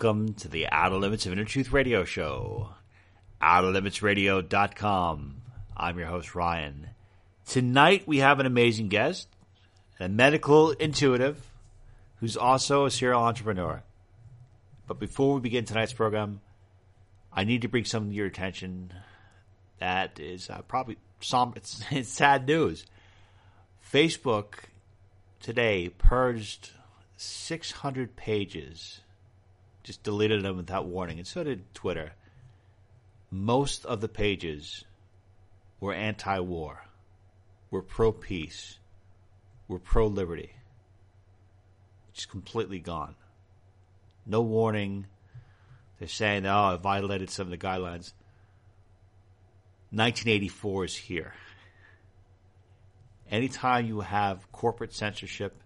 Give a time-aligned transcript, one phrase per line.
[0.00, 2.68] Welcome to the Outer Limits of Inner Truth Radio Show.
[3.42, 5.42] OuterLimitsRadio.com.
[5.76, 6.90] I'm your host, Ryan.
[7.44, 9.26] Tonight we have an amazing guest,
[9.98, 11.50] a medical intuitive
[12.20, 13.82] who's also a serial entrepreneur.
[14.86, 16.42] But before we begin tonight's program,
[17.32, 18.92] I need to bring something to your attention
[19.80, 22.86] that is uh, probably some it's, it's sad news.
[23.92, 24.60] Facebook
[25.40, 26.70] today purged
[27.16, 29.00] 600 pages,
[29.88, 32.12] just deleted them without warning, and so did Twitter.
[33.30, 34.84] Most of the pages
[35.80, 36.84] were anti war,
[37.70, 38.78] were pro peace,
[39.66, 40.52] were pro liberty.
[42.12, 43.14] Just completely gone.
[44.26, 45.06] No warning.
[45.98, 48.12] They're saying, oh, I violated some of the guidelines.
[49.90, 51.32] 1984 is here.
[53.30, 55.62] Anytime you have corporate censorship,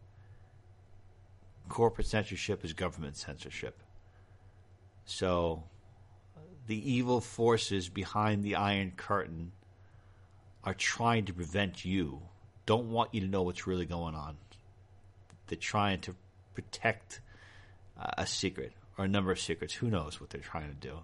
[1.68, 3.82] corporate censorship is government censorship.
[5.04, 5.64] So
[6.66, 9.52] the evil forces behind the Iron Curtain
[10.64, 12.22] are trying to prevent you,
[12.66, 14.36] don't want you to know what's really going on.
[15.48, 16.14] They're trying to
[16.54, 17.20] protect
[18.00, 19.74] uh, a secret or a number of secrets.
[19.74, 20.98] Who knows what they're trying to do?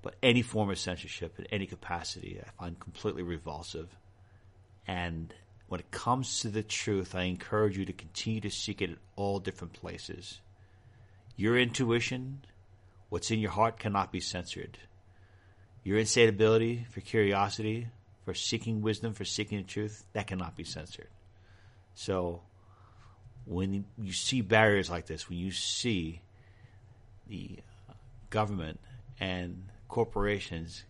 [0.00, 3.88] But any form of censorship in any capacity, I find completely revulsive.
[4.86, 5.34] And
[5.68, 8.98] when it comes to the truth, I encourage you to continue to seek it at
[9.16, 10.40] all different places.
[11.36, 12.44] Your intuition,
[13.08, 14.78] what's in your heart, cannot be censored.
[15.84, 17.88] Your insatiability for curiosity,
[18.24, 21.08] for seeking wisdom, for seeking the truth, that cannot be censored.
[21.94, 22.42] So,
[23.46, 26.20] when you see barriers like this, when you see
[27.26, 27.94] the uh,
[28.28, 28.78] government
[29.18, 30.84] and corporations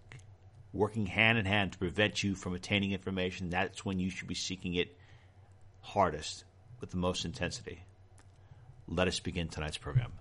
[0.73, 4.35] working hand in hand to prevent you from attaining information, that's when you should be
[4.35, 4.97] seeking it
[5.81, 6.45] hardest
[6.81, 7.83] with the most intensity.
[8.87, 10.13] Let us begin tonight's program.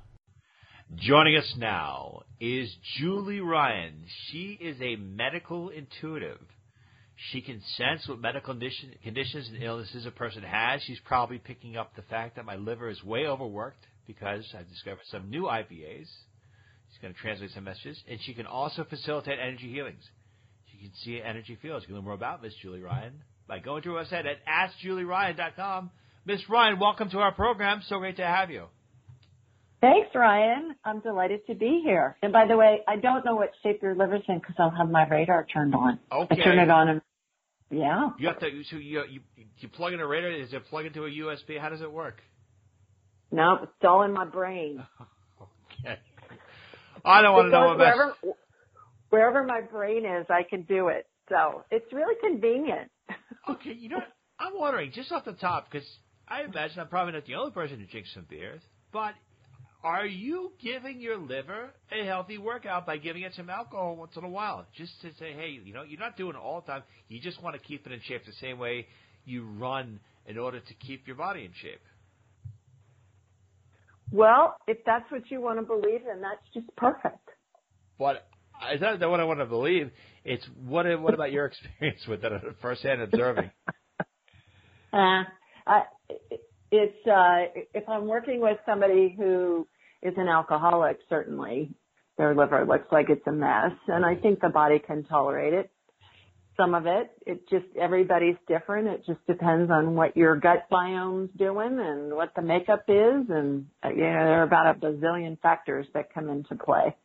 [0.95, 4.05] Joining us now is Julie Ryan.
[4.27, 6.39] She is a medical intuitive.
[7.29, 10.81] She can sense what medical condition, conditions and illnesses a person has.
[10.83, 15.03] She's probably picking up the fact that my liver is way overworked because I've discovered
[15.11, 16.07] some new IPAs.
[16.07, 20.03] She's going to translate some messages, and she can also facilitate energy healings.
[20.71, 21.83] She can see energy fields.
[21.83, 23.13] You can learn more about Miss Julie Ryan
[23.45, 25.91] by going to her website at AskJulieRyan.com.
[26.25, 27.81] Miss Ryan, welcome to our program.
[27.89, 28.67] So great to have you.
[29.79, 30.75] Thanks, Ryan.
[30.83, 32.17] I'm delighted to be here.
[32.23, 34.89] And by the way, I don't know what shape your liver's in because I'll have
[34.89, 35.99] my radar turned on.
[36.11, 36.41] Okay.
[36.41, 37.01] I turn it on and
[37.69, 38.09] yeah.
[38.17, 38.63] You have to.
[38.69, 39.19] So you you,
[39.59, 40.31] you plug in a radar.
[40.31, 41.59] Is it plug into a USB?
[41.59, 42.21] How does it work?
[43.31, 44.83] No, it's all in my brain.
[45.83, 45.99] okay.
[47.03, 48.15] I don't want to know about wherever,
[49.09, 51.07] wherever my brain is, I can do it.
[51.29, 52.89] So it's really convenient.
[53.49, 54.07] okay, you know, what?
[54.39, 55.87] I'm wondering just off the top because
[56.27, 58.61] I imagine I'm probably not the only person who drinks some beers,
[58.93, 59.13] but
[59.87, 64.23] are you giving your liver a healthy workout by giving it some alcohol once in
[64.25, 64.65] a while?
[64.75, 66.83] Just to say, hey, you know, you're not doing it all the time.
[67.07, 68.85] You just want to keep it in shape the same way
[69.23, 71.79] you run in order to keep your body in shape.
[74.11, 77.29] Well, if that's what you want to believe, then that's just perfect.
[77.97, 78.27] But
[78.73, 79.89] is that what I want to believe?
[80.25, 81.45] It's what what about your
[81.79, 83.51] experience with it firsthand observing?
[84.93, 85.23] uh,
[85.65, 85.83] I,
[86.71, 89.65] it's uh, if I'm working with somebody who
[90.01, 91.71] is an alcoholic, certainly
[92.17, 95.69] their liver looks like it's a mess, and I think the body can tolerate it.
[96.55, 98.87] Some of it, it just everybody's different.
[98.87, 103.67] It just depends on what your gut biome's doing and what the makeup is, and
[103.85, 106.95] uh, you know there are about a bazillion factors that come into play.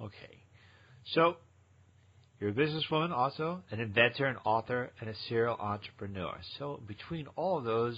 [0.00, 0.42] Okay,
[1.14, 1.36] so
[2.40, 6.36] you're a businesswoman, also an inventor, an author, and a serial entrepreneur.
[6.58, 7.96] So between all of those,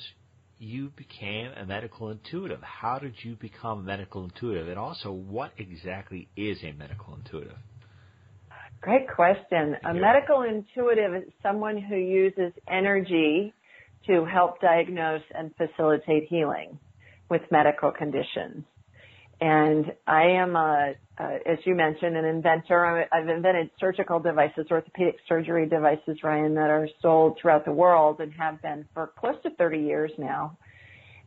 [0.59, 2.63] you became a medical intuitive.
[2.63, 4.69] How did you become a medical intuitive?
[4.69, 7.57] And also, what exactly is a medical intuitive?
[8.81, 9.77] Great question.
[9.85, 13.55] A medical intuitive is someone who uses energy
[14.07, 16.79] to help diagnose and facilitate healing
[17.31, 18.65] with medical conditions.
[19.45, 23.07] And I am, a, as you mentioned, an inventor.
[23.13, 28.33] I've invented surgical devices, orthopedic surgery devices, Ryan, that are sold throughout the world and
[28.33, 30.57] have been for close to 30 years now.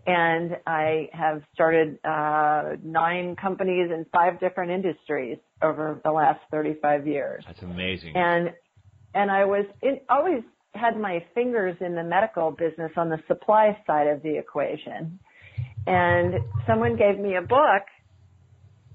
[0.08, 7.06] And I have started uh, nine companies in five different industries over the last 35
[7.06, 7.44] years.
[7.46, 8.14] That's amazing.
[8.16, 8.52] And
[9.14, 10.42] and I was in, always
[10.74, 15.20] had my fingers in the medical business on the supply side of the equation.
[15.86, 16.36] And
[16.66, 17.84] someone gave me a book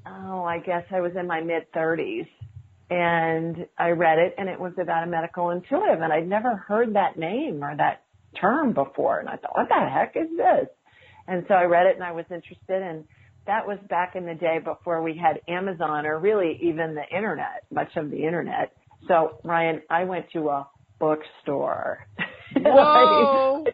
[0.07, 2.29] oh, I guess I was in my mid 30s
[2.91, 6.95] and I read it and it was about a medical intuitive and I'd never heard
[6.95, 8.03] that name or that
[8.41, 9.21] term before.
[9.21, 10.69] And I thought, what the heck is this?
[11.27, 13.05] And so I read it and I was interested and
[13.47, 17.65] that was back in the day before we had Amazon or really even the internet,
[17.71, 18.73] much of the internet.
[19.09, 20.69] So Ryan, I went to a
[21.01, 22.07] bookstore.
[22.57, 23.65] Whoa!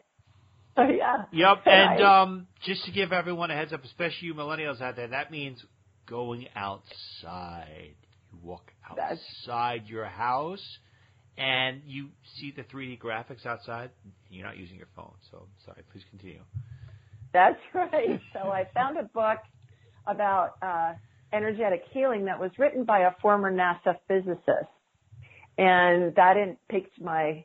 [0.76, 1.24] so yeah.
[1.32, 1.58] Yep.
[1.66, 5.30] And um, just to give everyone a heads up, especially you millennials out there, that
[5.30, 5.62] means
[6.08, 7.94] going outside.
[8.32, 9.90] You walk outside That's...
[9.90, 10.78] your house
[11.38, 13.90] and you see the 3D graphics outside.
[14.28, 15.82] You're not using your phone, so sorry.
[15.92, 16.40] Please continue.
[17.32, 18.20] That's right.
[18.32, 19.38] So I found a book
[20.06, 20.94] about uh,
[21.32, 24.68] energetic healing that was written by a former NASA physicist,
[25.56, 26.36] and that
[26.68, 27.44] piqued my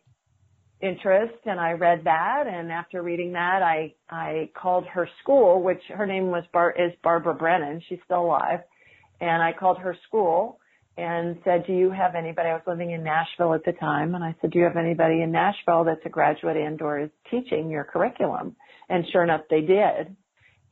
[0.83, 2.43] interest, and I read that.
[2.47, 6.91] And after reading that, I I called her school, which her name was Bar is
[7.03, 7.81] Barbara Brennan.
[7.87, 8.59] She's still alive,
[9.21, 10.59] and I called her school
[10.95, 12.49] and said, do you have anybody?
[12.49, 15.23] I was living in Nashville at the time, and I said, do you have anybody
[15.23, 18.55] in Nashville that's a graduate and or is teaching your curriculum?
[18.89, 20.15] And sure enough, they did.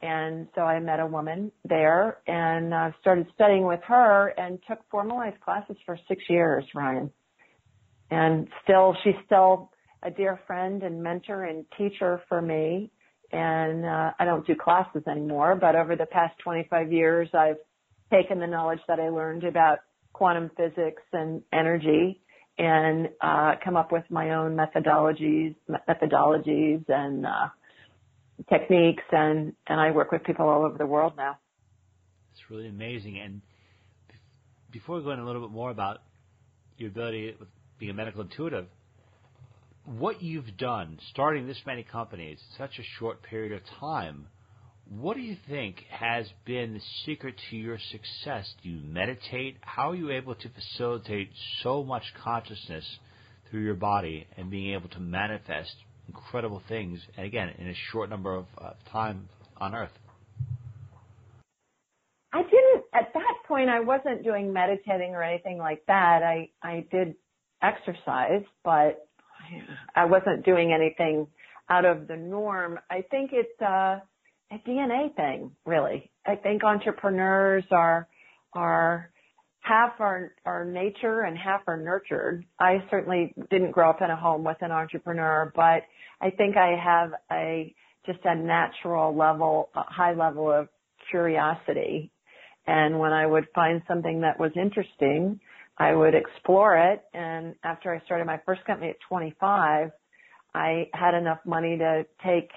[0.04, 4.80] And so I met a woman there and uh, started studying with her and took
[4.90, 7.12] formalized classes for six years, Ryan.
[8.10, 9.72] And still, she's still
[10.04, 12.92] a dear friend and mentor and teacher for me.
[13.32, 17.58] And uh, I don't do classes anymore, but over the past 25 years, I've
[18.12, 19.80] taken the knowledge that I learned about
[20.12, 22.22] quantum physics and energy
[22.58, 27.48] and uh, come up with my own methodologies, methodologies and uh,
[28.50, 31.38] techniques, and and I work with people all over the world now.
[32.34, 33.20] It's really amazing.
[33.20, 33.42] And
[34.72, 36.02] before we go in a little bit more about
[36.78, 37.50] your ability with
[37.80, 38.68] being a medical intuitive,
[39.98, 44.28] what you've done, starting this many companies in such a short period of time
[45.00, 48.54] what do you think has been the secret to your success?
[48.62, 49.56] Do you meditate?
[49.62, 51.30] How are you able to facilitate
[51.64, 52.84] so much consciousness
[53.50, 55.74] through your body and being able to manifest
[56.10, 59.92] incredible things, and again, in a short number of uh, time on Earth?
[62.34, 66.22] I didn't, at that point, I wasn't doing meditating or anything like that.
[66.22, 67.16] I, I did
[67.62, 69.08] exercise, but
[69.96, 71.28] I wasn't doing anything
[71.70, 72.80] out of the norm.
[72.90, 74.00] I think it's, uh,
[74.52, 76.12] a DNA thing, really.
[76.26, 78.08] I think entrepreneurs are
[78.54, 79.10] are
[79.62, 82.46] half are are nature and half are nurtured.
[82.60, 85.84] I certainly didn't grow up in a home with an entrepreneur, but
[86.20, 87.74] I think I have a
[88.06, 90.68] just a natural level, a high level of
[91.10, 92.12] curiosity.
[92.68, 95.40] And when I would find something that was interesting,
[95.82, 97.04] I would explore it.
[97.14, 99.92] And after I started my first company at 25,
[100.54, 102.50] I had enough money to take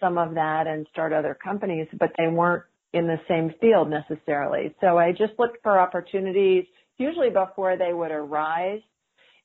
[0.00, 4.74] some of that and start other companies, but they weren't in the same field necessarily.
[4.80, 6.64] So I just looked for opportunities,
[6.98, 8.80] usually before they would arise,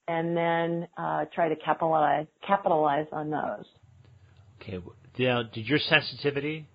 [0.08, 3.66] and then uh, try to capitalize capitalize on those.
[4.62, 4.80] Okay.
[5.20, 6.68] Now, did your sensitivity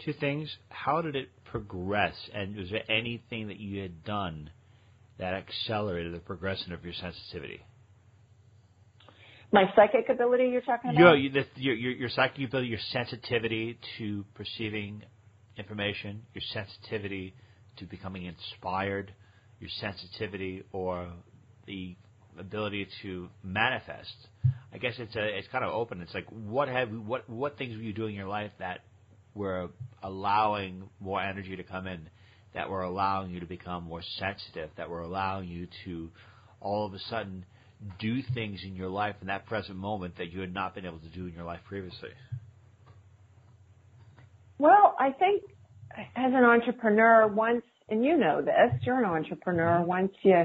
[0.00, 0.54] to things?
[0.68, 2.14] How did it progress?
[2.34, 4.50] And was there anything that you had done
[5.20, 7.60] that accelerated the progression of your sensitivity?
[9.52, 11.00] My psychic ability you're talking about?
[11.00, 15.02] Your, your, your, your psychic ability, your sensitivity to perceiving
[15.56, 17.34] information, your sensitivity
[17.76, 19.12] to becoming inspired,
[19.60, 21.08] your sensitivity or
[21.66, 21.96] the
[22.38, 24.14] ability to manifest.
[24.72, 26.00] I guess it's a, it's kind of open.
[26.00, 28.80] It's like what have what what things were you doing in your life that
[29.34, 29.70] were
[30.02, 32.08] allowing more energy to come in,
[32.54, 36.10] that were allowing you to become more sensitive, that were allowing you to
[36.60, 37.44] all of a sudden
[37.98, 40.98] do things in your life in that present moment that you had not been able
[40.98, 42.10] to do in your life previously?
[44.58, 45.42] Well, I think
[45.96, 50.44] as an entrepreneur, once, and you know this, you're an entrepreneur, once you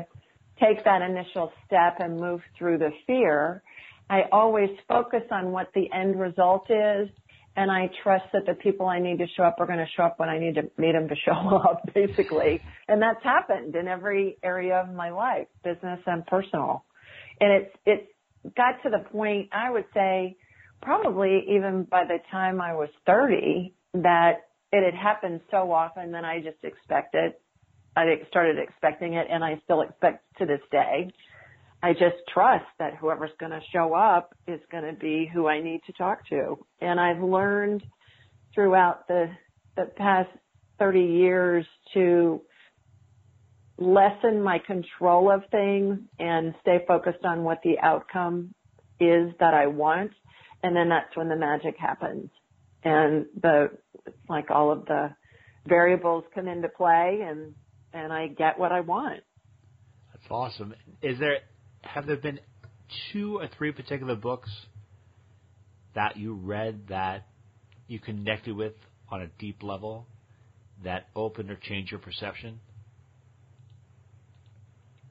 [0.60, 3.62] take that initial step and move through the fear,
[4.10, 7.10] I always focus on what the end result is
[7.56, 10.04] and I trust that the people I need to show up are going to show
[10.04, 12.62] up when I need to need them to show up, basically.
[12.88, 16.86] And that's happened in every area of my life, business and personal
[17.40, 20.38] and it's it's got to the point I would say
[20.82, 26.26] probably even by the time I was 30 that it had happened so often that
[26.26, 27.34] I just expected.
[27.96, 31.12] I started expecting it and I still expect to this day.
[31.84, 35.62] I just trust that whoever's going to show up is going to be who I
[35.62, 36.58] need to talk to.
[36.82, 37.84] And I've learned
[38.54, 39.30] throughout the
[39.76, 40.30] the past
[40.80, 42.42] 30 years to
[43.78, 48.54] lessen my control of things and stay focused on what the outcome
[49.00, 50.12] is that I want.
[50.64, 52.30] And then that's when the magic happens.
[52.84, 53.72] And the,
[54.30, 55.14] like all of the
[55.68, 57.54] variables come into play and,
[57.94, 59.22] and I get what I want.
[60.14, 60.74] That's awesome.
[61.02, 61.40] Is there,
[61.86, 62.40] have there been
[63.12, 64.50] two or three particular books
[65.96, 67.26] that you read that
[67.88, 68.74] you connected with
[69.10, 70.08] on a deep level
[70.84, 72.60] that opened or changed your perception?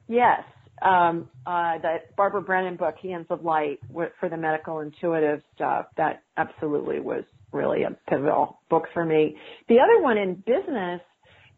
[0.07, 0.41] Yes.
[0.81, 3.79] Um, uh, that Barbara Brennan book, Hands of Light,
[4.19, 9.37] for the medical intuitive stuff, that absolutely was really a pivotal book for me.
[9.69, 11.01] The other one in business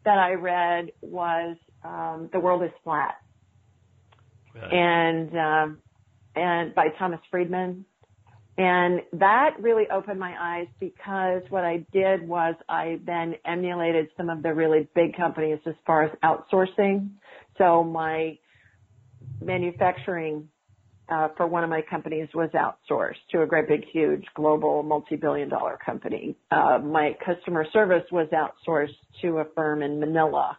[0.04, 3.16] that I read was um, The World is Flat.
[4.54, 5.78] And um,
[6.36, 7.84] and by Thomas Friedman.
[8.56, 14.28] And that really opened my eyes because what I did was I then emulated some
[14.28, 17.10] of the really big companies as far as outsourcing.
[17.56, 18.36] So my
[19.40, 20.48] manufacturing
[21.08, 25.48] uh, for one of my companies was outsourced to a great big huge global multi-billion
[25.48, 26.36] dollar company.
[26.50, 30.58] Uh, my customer service was outsourced to a firm in Manila.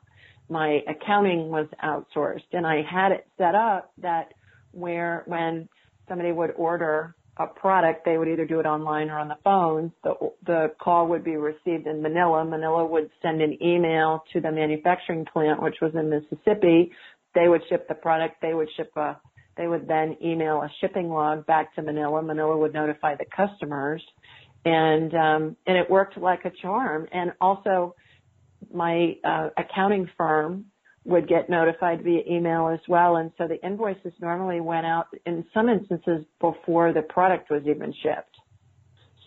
[0.49, 4.33] My accounting was outsourced and I had it set up that
[4.71, 5.69] where when
[6.07, 9.93] somebody would order a product, they would either do it online or on the phone.
[10.03, 10.13] The,
[10.45, 12.43] the call would be received in Manila.
[12.43, 16.91] Manila would send an email to the manufacturing plant, which was in Mississippi.
[17.33, 18.41] They would ship the product.
[18.41, 19.17] They would ship a,
[19.55, 22.21] they would then email a shipping log back to Manila.
[22.21, 24.03] Manila would notify the customers
[24.65, 27.07] and, um, and it worked like a charm.
[27.13, 27.95] And also
[28.73, 30.65] my, uh, accounting firm,
[31.05, 33.15] would get notified via email as well.
[33.15, 37.93] And so the invoices normally went out in some instances before the product was even
[38.03, 38.35] shipped.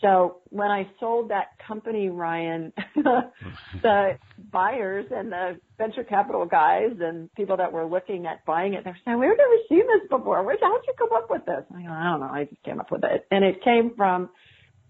[0.00, 2.72] So when I sold that company, Ryan,
[3.82, 4.18] the
[4.50, 8.98] buyers and the venture capital guys and people that were looking at buying it, they're
[9.04, 10.42] saying, we've never seen this before.
[10.42, 11.64] Where, how'd you come up with this?
[11.72, 12.26] I, go, I don't know.
[12.26, 13.26] I just came up with it.
[13.30, 14.30] And it came from,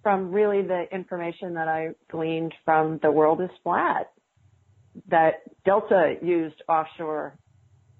[0.02, 4.10] from really the information that I gleaned from the world is flat
[5.08, 7.34] that Delta used offshore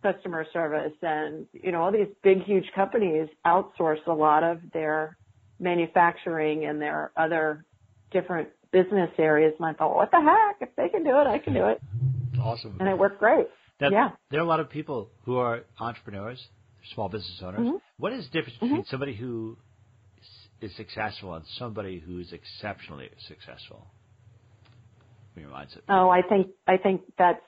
[0.03, 5.17] customer service and, you know, all these big, huge companies outsource a lot of their
[5.61, 7.65] manufacturing and their other
[8.11, 9.55] different business areas.
[9.59, 10.69] And I thought, what the heck?
[10.69, 11.81] If they can do it, I can do it.
[12.41, 12.77] Awesome.
[12.81, 13.47] And it worked great.
[13.81, 14.09] Now, yeah.
[14.31, 16.45] There are a lot of people who are entrepreneurs,
[16.95, 17.61] small business owners.
[17.61, 17.77] Mm-hmm.
[17.99, 18.67] What is the difference mm-hmm.
[18.67, 19.57] between somebody who
[20.61, 23.87] is successful and somebody who is exceptionally successful?
[25.41, 25.81] Your mindset?
[25.89, 27.41] Oh, I think I think that's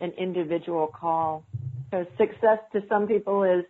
[0.00, 1.44] an individual call.
[1.90, 3.64] So success to some people is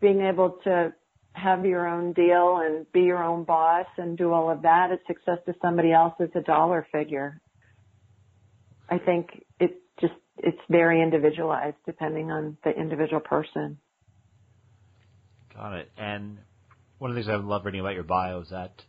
[0.00, 0.92] being able to
[1.32, 4.90] have your own deal and be your own boss and do all of that.
[4.90, 7.40] A success to somebody else is a dollar figure.
[8.88, 13.78] I think it's just it's very individualized depending on the individual person.
[15.54, 15.90] Got it.
[15.96, 16.38] And
[16.98, 18.82] one of the things I love reading about your bio is that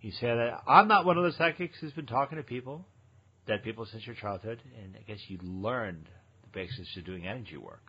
[0.00, 2.86] you say that I'm not one of the psychics who's been talking to people
[3.48, 6.08] dead people since your childhood, and I guess you learned
[6.42, 7.82] the basics of doing energy work.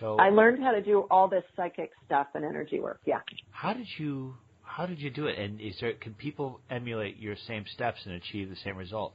[0.00, 3.00] So I learned how to do all this psychic stuff and energy work.
[3.04, 3.20] Yeah.
[3.50, 5.38] How did you How did you do it?
[5.38, 9.14] And is there can people emulate your same steps and achieve the same result?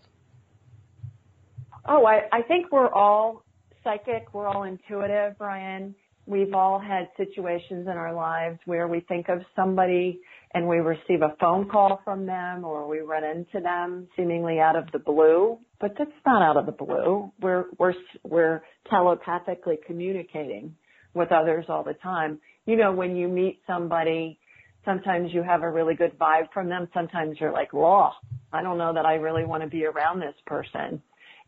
[1.88, 3.44] Oh, I, I think we're all
[3.84, 4.34] psychic.
[4.34, 5.94] We're all intuitive, Ryan.
[6.26, 10.22] We've all had situations in our lives where we think of somebody
[10.54, 14.76] and we receive a phone call from them or we run into them seemingly out
[14.76, 17.32] of the blue, but that's not out of the blue.
[17.42, 17.94] We're, we're,
[18.24, 20.76] we're telepathically communicating
[21.14, 22.40] with others all the time.
[22.66, 24.40] You know, when you meet somebody,
[24.86, 26.88] sometimes you have a really good vibe from them.
[26.94, 28.12] Sometimes you're like, whoa,
[28.52, 31.02] I don't know that I really want to be around this person.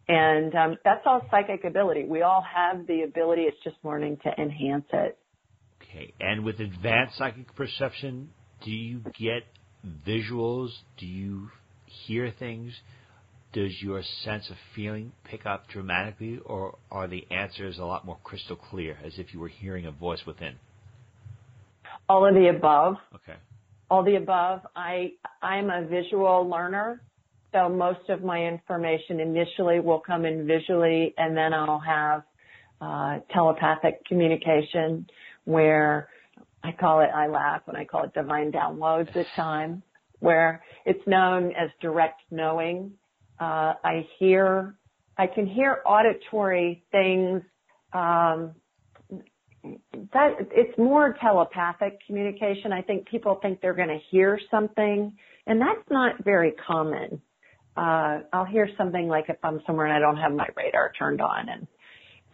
[0.08, 2.06] And um, that's all psychic ability.
[2.06, 3.44] We all have the ability.
[3.44, 5.18] It's just learning to enhance it.
[5.82, 6.14] Okay.
[6.20, 8.30] And with advanced psychic perception,
[8.65, 9.43] do you get
[10.05, 10.69] visuals?
[10.98, 11.50] Do you
[11.86, 12.74] hear things?
[13.53, 18.17] Does your sense of feeling pick up dramatically, or are the answers a lot more
[18.24, 20.55] crystal clear, as if you were hearing a voice within?
[22.10, 22.95] All of the above.
[23.13, 23.38] Okay.
[23.89, 24.62] All the above.
[24.75, 27.01] I I'm a visual learner,
[27.53, 32.24] so most of my information initially will come in visually, and then I'll have
[32.81, 35.07] uh, telepathic communication
[35.45, 36.10] where
[36.65, 39.81] I call it, I laugh when I call it divine downloads at times,
[40.19, 42.91] where it's known as direct knowing.
[43.39, 44.75] Uh, I hear,
[45.17, 47.41] I can hear auditory things,
[47.93, 48.55] um,
[50.13, 52.72] that it's more telepathic communication.
[52.72, 55.12] I think people think they're going to hear something,
[55.48, 57.22] and that's not very common.
[57.75, 61.22] Uh, I'll hear something like if I'm somewhere and I don't have my radar turned
[61.22, 61.67] on, and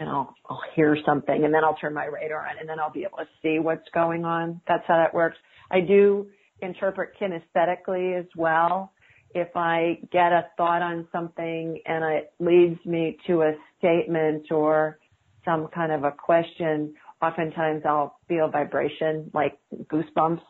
[0.02, 2.92] and I'll, I'll hear something and then I'll turn my radar on and then I'll
[2.92, 4.60] be able to see what's going on.
[4.68, 5.38] That's how that works.
[5.70, 6.28] I do
[6.60, 8.92] interpret kinesthetically as well.
[9.36, 14.98] If I get a thought on something and it leads me to a statement or
[15.46, 20.42] some kind of a question, oftentimes I'll feel vibration like goosebumps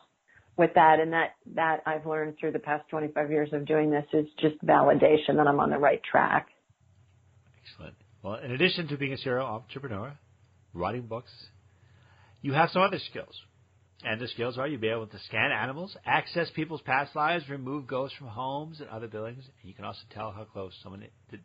[0.56, 0.98] with that.
[0.98, 4.58] And that, that I've learned through the past 25 years of doing this is just
[4.64, 6.48] validation that I'm on the right track.
[7.62, 7.94] Excellent.
[8.22, 10.16] Well, in addition to being a serial entrepreneur,
[10.74, 11.32] writing books,
[12.40, 13.34] you have some other skills.
[14.04, 17.86] And the skills are you'll be able to scan animals, access people's past lives, remove
[17.86, 21.04] ghosts from homes and other buildings, and you can also tell how close someone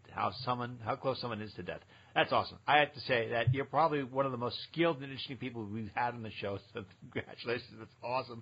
[0.10, 1.82] how someone how close someone is to death.
[2.16, 2.58] That's awesome.
[2.68, 5.66] I have to say that you're probably one of the most skilled and interesting people
[5.66, 6.58] we've had on the show.
[6.74, 8.42] So congratulations, that's awesome.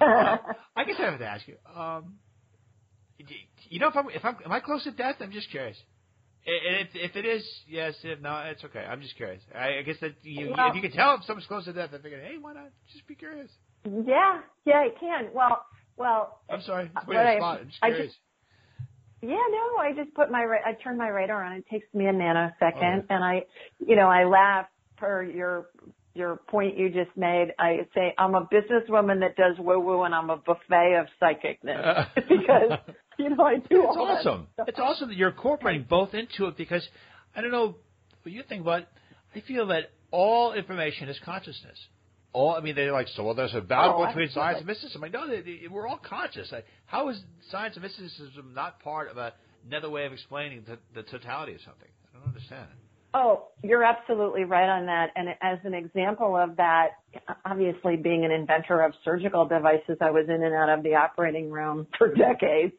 [0.00, 0.38] uh,
[0.76, 1.54] I guess I have to ask you.
[1.76, 2.14] Um,
[3.68, 5.16] you know, if I'm if I'm am I close to death?
[5.20, 5.76] I'm just curious.
[6.44, 7.94] If, if it is, yes.
[8.02, 8.80] If no, it's okay.
[8.80, 9.42] I'm just curious.
[9.54, 11.90] I, I guess that you, well, if you can tell if someone's close to death,
[11.94, 12.70] I figured, hey, why not?
[12.92, 13.50] Just be curious.
[13.84, 15.28] Yeah, yeah, it can.
[15.32, 15.64] Well,
[15.96, 16.40] well.
[16.50, 16.90] I'm sorry.
[17.06, 17.60] Put I, spot.
[17.60, 18.06] I'm just curious.
[18.06, 18.18] Just,
[19.22, 21.52] yeah, no, I just put my I turn my radar on.
[21.52, 23.06] It takes me a nanosecond, oh, okay.
[23.08, 23.42] and I,
[23.78, 25.68] you know, I laugh per your
[26.14, 27.52] your point you just made.
[27.58, 32.08] I say I'm a businesswoman that does woo woo, and I'm a buffet of psychicness
[32.28, 32.78] because
[33.18, 33.84] you know I do.
[33.88, 34.46] It's awesome.
[34.66, 36.86] It's awesome that you're incorporating both into it because
[37.34, 37.76] I don't know
[38.22, 38.88] what you think, but
[39.34, 41.78] I feel that all information is consciousness.
[42.32, 45.04] All I mean, they're like, so well, there's a battle oh, between science and mysticism.
[45.04, 46.50] I know that we're all conscious.
[46.50, 49.34] Like, how is science and mysticism not part of a,
[49.66, 51.88] another way of explaining the, the totality of something?
[52.08, 52.68] I don't understand.
[53.14, 55.10] Oh, you're absolutely right on that.
[55.14, 56.92] And as an example of that,
[57.44, 61.50] obviously being an inventor of surgical devices, I was in and out of the operating
[61.50, 62.72] room for decades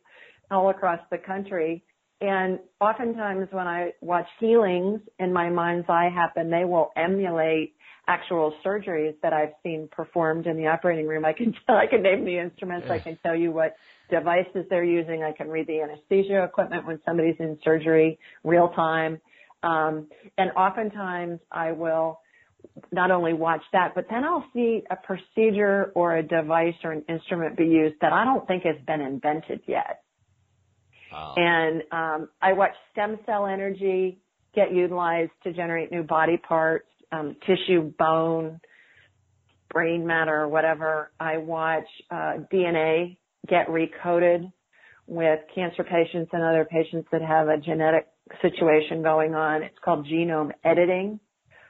[0.54, 1.84] all across the country.
[2.22, 7.76] And oftentimes when I watch healings in my mind's eye happen, they will emulate
[8.08, 11.26] actual surgeries that I've seen performed in the operating room.
[11.26, 12.88] I can tell, I can name the instruments.
[12.90, 13.76] I can tell you what
[14.10, 15.24] devices they're using.
[15.24, 19.20] I can read the anesthesia equipment when somebody's in surgery real time.
[19.64, 20.08] Um,
[20.38, 22.20] and oftentimes I will
[22.92, 27.04] not only watch that, but then I'll see a procedure or a device or an
[27.10, 30.04] instrument be used that I don't think has been invented yet.
[31.14, 31.36] Wow.
[31.38, 34.18] And um, I watch stem cell energy
[34.56, 38.60] get utilized to generate new body parts, um, tissue, bone,
[39.72, 41.12] brain matter, whatever.
[41.20, 44.52] I watch uh, DNA get recoded
[45.06, 48.08] with cancer patients and other patients that have a genetic
[48.42, 49.64] situation going on.
[49.64, 51.20] It's called genome editing,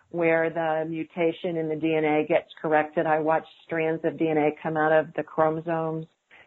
[0.10, 3.06] where the mutation in the DNA gets corrected.
[3.08, 6.06] I watch strands of DNA come out of the chromosomes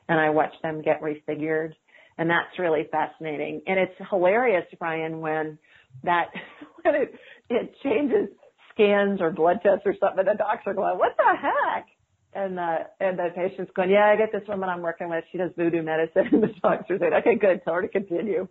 [0.09, 1.73] and I watch them get refigured.
[2.19, 3.63] And that's really fascinating.
[3.67, 5.59] And it's hilarious, Ryan, when
[6.05, 6.29] that,
[6.83, 7.15] when it,
[7.51, 8.29] it changes
[8.73, 11.87] scans or blood tests or something, and the doctor going, what the heck?
[12.35, 15.25] And the, and the patient's going, yeah, I get this woman I'm working with.
[15.33, 16.29] She does voodoo medicine.
[16.33, 17.63] And the doctor's saying, okay, good.
[17.65, 18.49] Tell her to continue.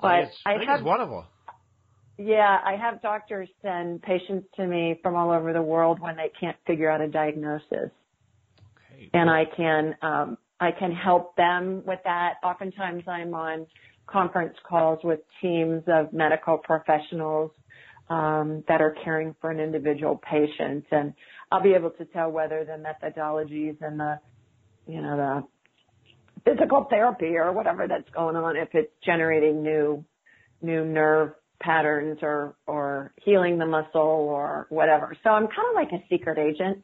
[0.00, 1.24] But I, I, I have, wonderful.
[2.18, 6.30] Yeah, I have doctors send patients to me from all over the world when they
[6.38, 7.90] can't figure out a diagnosis.
[8.92, 9.10] Okay.
[9.14, 12.34] And I can, um, I can help them with that.
[12.42, 13.66] Oftentimes I'm on
[14.06, 17.50] conference calls with teams of medical professionals
[18.10, 21.12] um, that are caring for an individual patient, and
[21.52, 24.18] I'll be able to tell whether the methodologies and the,
[24.86, 25.44] you know,
[26.44, 30.04] the physical therapy or whatever that's going on, if it's generating new,
[30.62, 35.16] new nerve patterns or, or healing the muscle or whatever.
[35.22, 36.82] So I'm kind of like a secret agent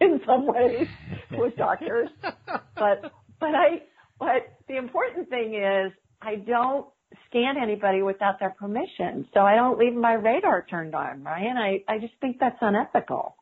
[0.00, 0.86] in some ways
[1.32, 3.82] with doctors, but, but I,
[4.18, 6.86] but the important thing is I don't
[7.28, 9.26] scan anybody without their permission.
[9.34, 11.56] So I don't leave my radar turned on, Ryan.
[11.56, 13.36] I, I just think that's unethical.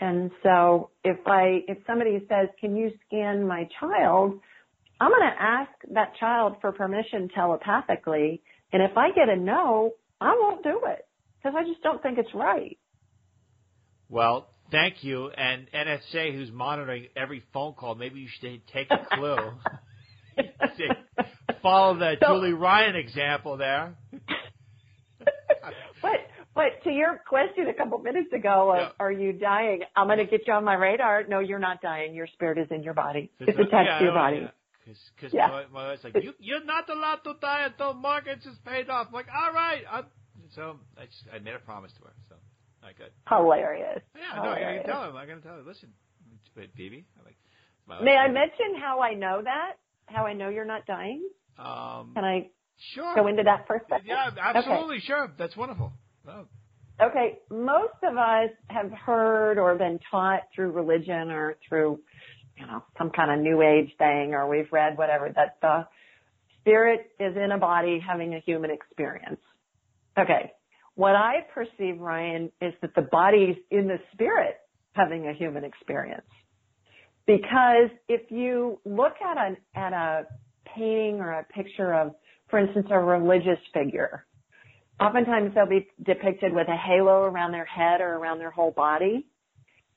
[0.00, 4.40] And so if I, if somebody says, can you scan my child?
[5.00, 8.42] I'm going to ask that child for permission telepathically.
[8.72, 11.06] And if I get a no, I won't do it
[11.38, 12.78] because I just don't think it's right.
[14.08, 15.30] Well, thank you.
[15.30, 19.36] And NSA, who's monitoring every phone call, maybe you should take a clue.
[21.62, 23.94] Follow the so, Julie Ryan example there.
[26.02, 26.20] but
[26.54, 28.88] but to your question a couple minutes ago of yeah.
[28.98, 29.82] are you dying?
[29.94, 31.24] I'm going to get you on my radar.
[31.28, 32.14] No, you're not dying.
[32.14, 33.30] Your spirit is in your body.
[33.40, 34.48] It's attached yeah, to your body.
[35.16, 35.46] Because yeah.
[35.48, 39.08] my, my wife's like, you, you're not allowed to die until mortgage is paid off.
[39.08, 39.82] I'm like, all right.
[39.90, 40.06] I'm,
[40.54, 42.12] so I, just, I made a promise to her.
[42.82, 42.92] I
[43.28, 44.02] hilarious.
[44.16, 44.62] Yeah, hilarious.
[44.64, 45.16] no, I can tell him.
[45.16, 45.66] I'm gonna tell him.
[45.66, 45.90] Listen,
[46.56, 47.04] wait, Phoebe.
[47.18, 47.36] I'm like,
[48.04, 49.72] May I mention how I know that?
[50.06, 51.22] How I know you're not dying?
[51.58, 52.50] Um, Can I
[52.94, 54.06] sure go into that for a second?
[54.06, 54.96] Yeah, absolutely.
[54.96, 55.04] Okay.
[55.06, 55.30] Sure.
[55.38, 55.92] That's wonderful.
[56.26, 56.46] Oh.
[57.02, 57.38] Okay.
[57.50, 62.00] Most of us have heard or been taught through religion or through
[62.60, 65.86] you know, some kind of new age thing or we've read whatever that the
[66.60, 69.40] spirit is in a body having a human experience.
[70.18, 70.52] Okay.
[70.94, 74.56] What I perceive, Ryan, is that the body's in the spirit
[74.92, 76.26] having a human experience.
[77.26, 80.24] Because if you look at a, at a
[80.74, 82.14] painting or a picture of,
[82.48, 84.26] for instance, a religious figure,
[84.98, 89.26] oftentimes they'll be depicted with a halo around their head or around their whole body.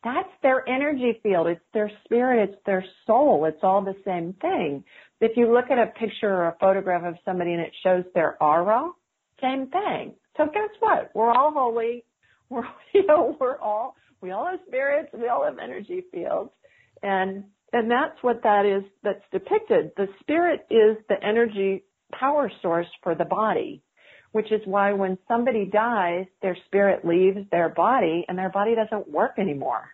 [0.03, 1.47] That's their energy field.
[1.47, 2.49] It's their spirit.
[2.49, 3.45] It's their soul.
[3.45, 4.83] It's all the same thing.
[5.21, 8.41] If you look at a picture or a photograph of somebody and it shows their
[8.43, 8.91] aura,
[9.43, 10.15] same thing.
[10.37, 11.11] So guess what?
[11.13, 12.05] We're all holy.
[12.49, 15.09] We're, you know, we're all, we all have spirits.
[15.11, 16.51] We all have energy fields.
[17.01, 19.91] And, and that's what that is that's depicted.
[19.97, 23.81] The spirit is the energy power source for the body
[24.33, 29.07] which is why when somebody dies, their spirit leaves their body and their body doesn't
[29.09, 29.87] work anymore.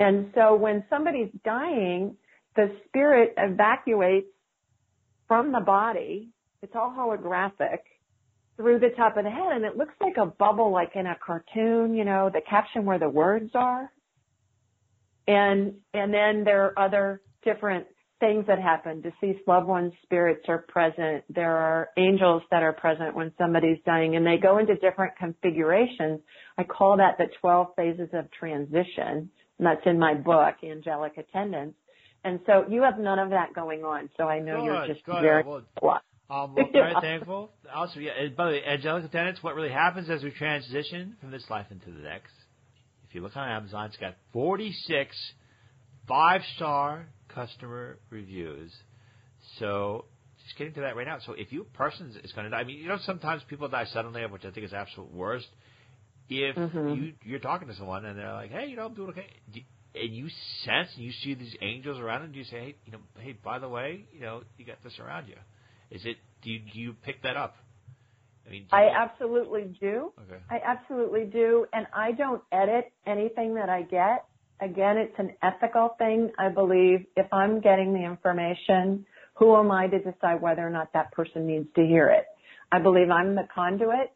[0.00, 2.16] And so when somebody's dying,
[2.56, 4.26] the spirit evacuates
[5.28, 6.30] from the body.
[6.60, 7.78] It's all holographic
[8.60, 11.16] through the top of the head and it looks like a bubble like in a
[11.24, 13.90] cartoon, you know, the caption where the words are.
[15.26, 17.86] And, and then there are other different
[18.18, 19.00] things that happen.
[19.00, 21.24] Deceased loved ones' spirits are present.
[21.30, 26.20] There are angels that are present when somebody's dying and they go into different configurations.
[26.58, 29.30] I call that the 12 phases of transition.
[29.58, 31.78] And that's in my book, Angelic Attendants.
[32.24, 34.10] And so you have none of that going on.
[34.18, 35.22] So I know good, you're just good.
[35.22, 35.42] very
[35.80, 37.50] well, um, well, very thankful.
[37.74, 41.44] Also, yeah, by the way, angelic attendants, what really happens as we transition from this
[41.50, 42.32] life into the next?
[43.08, 45.16] If you look on Amazon, it's got 46
[46.10, 48.72] five star customer reviews.
[49.58, 50.06] So
[50.44, 51.18] just getting to that right now.
[51.24, 53.86] So if you person is going to die, I mean, you know, sometimes people die
[53.92, 55.46] suddenly, which I think is absolute worst.
[56.28, 56.86] If Mhm.
[56.86, 59.60] you you're talking to someone and they're like, "Hey, you know, I'm doing okay," do-
[59.94, 60.28] and you
[60.64, 63.32] sense and you see these angels around them, do you say, "Hey, you know, hey,
[63.32, 65.36] by the way, you know, you got this around you"?
[65.90, 66.16] Is it?
[66.42, 67.56] Do you, do you pick that up?
[68.46, 70.12] I mean, I absolutely do.
[70.22, 70.42] okay.
[70.50, 71.66] I absolutely do.
[71.72, 74.24] And I don't edit anything that I get.
[74.60, 76.30] Again, it's an ethical thing.
[76.38, 80.92] I believe if I'm getting the information, who am I to decide whether or not
[80.92, 82.26] that person needs to hear it?
[82.72, 84.12] I believe I'm the conduit.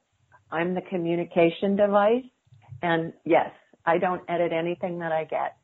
[0.51, 2.25] I'm the communication device.
[2.83, 3.51] And yes,
[3.87, 5.57] I don't edit anything that I get.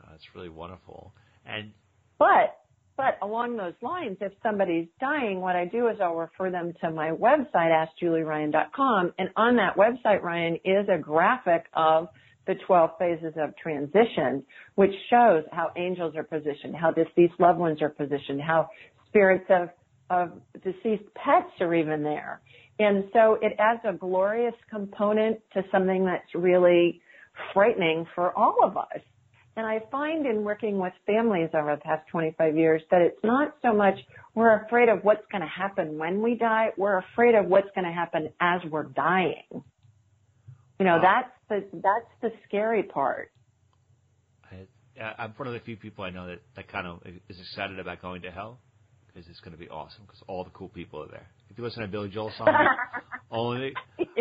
[0.00, 1.12] Oh, that's really wonderful.
[1.44, 1.72] And
[2.18, 2.56] But,
[2.96, 6.90] but along those lines, if somebody's dying, what I do is I'll refer them to
[6.90, 12.08] my website, AskJulieRyan.com, and on that website, Ryan, is a graphic of
[12.46, 14.44] the 12 phases of transition,
[14.76, 18.70] which shows how angels are positioned, how deceased loved ones are positioned, how
[19.08, 19.68] spirits of,
[20.10, 22.40] of deceased pets are even there.
[22.78, 27.00] And so it adds a glorious component to something that's really
[27.52, 29.00] frightening for all of us.
[29.56, 33.54] And I find in working with families over the past 25 years that it's not
[33.62, 33.94] so much
[34.34, 37.86] we're afraid of what's going to happen when we die, we're afraid of what's going
[37.86, 39.44] to happen as we're dying.
[40.78, 41.24] You know, Wow.
[41.48, 43.30] that's the, that's the scary part.
[45.00, 47.78] I, I'm one of the few people I know that, that kind of is excited
[47.78, 48.60] about going to hell
[49.06, 51.26] because it's going to be awesome because all the cool people are there.
[51.50, 52.48] If you listen to Billy Joel song,
[53.30, 53.72] only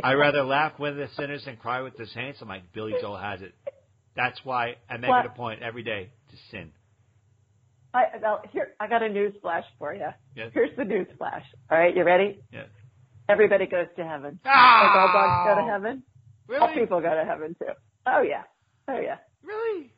[0.04, 2.40] I rather laugh with the sinners than cry with the saints.
[2.42, 3.54] I'm like Billy Joel has it.
[4.16, 5.26] That's why I make What?
[5.26, 6.72] it a point every day to sin.
[7.94, 10.08] I, well, here, I got a news flash for you.
[10.36, 10.52] Yes.
[10.54, 11.44] Here's the news flash.
[11.72, 12.40] All right, you ready?
[12.52, 12.68] Yes.
[13.30, 14.40] Everybody goes to heaven.
[14.46, 14.82] Ah!
[14.84, 16.04] Like all dogs go to heaven.
[16.48, 16.62] Really?
[16.62, 17.74] All people go to heaven too.
[18.06, 18.44] Oh yeah.
[18.88, 19.18] Oh yeah.
[19.44, 19.92] Really?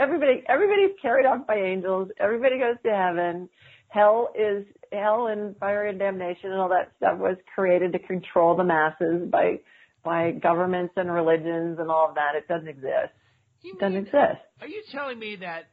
[0.00, 2.08] Everybody, everybody's carried off by angels.
[2.18, 3.48] Everybody goes to heaven.
[3.88, 8.56] Hell is hell and fire and damnation and all that stuff was created to control
[8.56, 9.60] the masses by
[10.02, 12.34] by governments and religions and all of that.
[12.34, 13.12] It doesn't exist.
[13.62, 14.40] You doesn't mean- exist.
[14.60, 15.64] Are you telling me that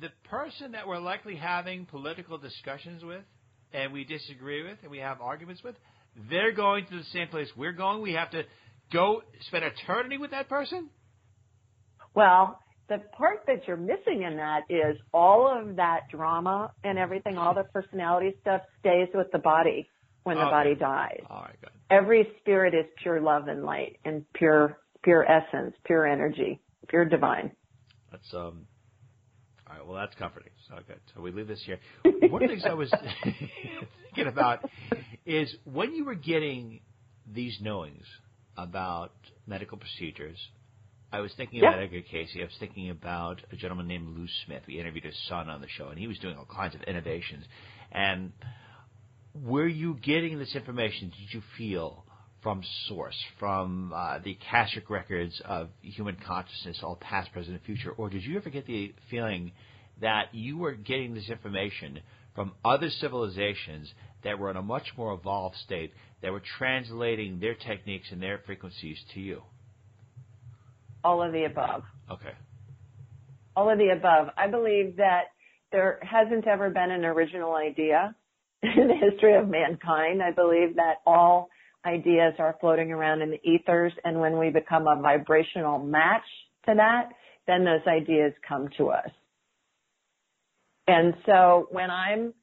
[0.00, 3.24] the person that we're likely having political discussions with,
[3.72, 5.76] and we disagree with, and we have arguments with,
[6.28, 8.02] they're going to the same place we're going?
[8.02, 8.44] We have to
[8.92, 10.90] go spend eternity with that person?
[12.14, 17.38] Well, the part that you're missing in that is all of that drama and everything,
[17.38, 19.88] all the personality stuff stays with the body
[20.24, 20.50] when the Okay.
[20.50, 21.22] body dies.
[21.30, 21.70] All right, good.
[21.88, 27.52] Every spirit is pure love and light and pure, pure essence, pure energy, pure divine.
[28.10, 28.66] That's um.
[29.68, 29.86] All right.
[29.86, 30.50] Well, that's comforting.
[30.68, 30.98] So good.
[31.14, 31.78] So we leave this here.
[32.02, 32.92] One of the things I was
[34.14, 34.60] thinking about
[35.24, 36.80] is when you were getting
[37.32, 38.04] these knowings
[38.56, 39.12] about
[39.46, 40.38] medical procedures.
[41.12, 41.70] I was thinking Yeah.
[41.70, 42.28] about Edgar Cayce.
[42.40, 44.62] I was thinking about a gentleman named Lou Smith.
[44.68, 47.44] We interviewed his son on the show, and he was doing all kinds of innovations.
[47.90, 48.32] And
[49.34, 51.08] were you getting this information?
[51.10, 52.04] Did you feel
[52.42, 57.90] from source, from uh, the akashic records of human consciousness, all past, present, and future,
[57.92, 59.52] or did you ever get the feeling
[60.00, 62.00] that you were getting this information
[62.34, 63.92] from other civilizations
[64.24, 68.38] that were in a much more evolved state that were translating their techniques and their
[68.46, 69.42] frequencies to you?
[71.04, 71.82] All of the above.
[72.10, 72.32] Okay.
[73.56, 74.28] All of the above.
[74.36, 75.24] I believe that
[75.72, 78.14] there hasn't ever been an original idea
[78.62, 80.22] in the history of mankind.
[80.22, 81.48] I believe that all
[81.84, 86.24] ideas are floating around in the ethers, and when we become a vibrational match
[86.66, 87.10] to that,
[87.46, 89.10] then those ideas come to us.
[90.86, 92.34] And so when I'm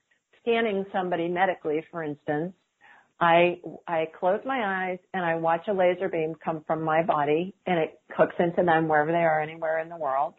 [0.41, 2.53] scanning somebody medically, for instance,
[3.19, 7.55] I I close my eyes and I watch a laser beam come from my body
[7.65, 10.35] and it hooks into them wherever they are anywhere in the world.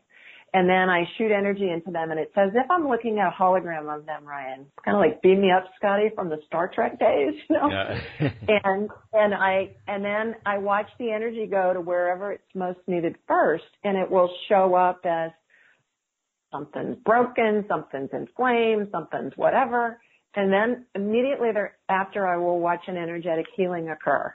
[0.55, 3.31] And then I shoot energy into them and it's as if I'm looking at a
[3.31, 4.61] hologram of them, Ryan.
[4.61, 7.69] It's kind of like beam me up, Scotty, from the Star Trek days, you know?
[7.69, 8.01] Yeah.
[8.65, 13.17] and, and I, and then I watch the energy go to wherever it's most needed
[13.27, 15.33] first and it will show up as
[16.51, 20.01] something's broken, something's inflamed, something's whatever.
[20.35, 24.35] And then immediately thereafter, I will watch an energetic healing occur.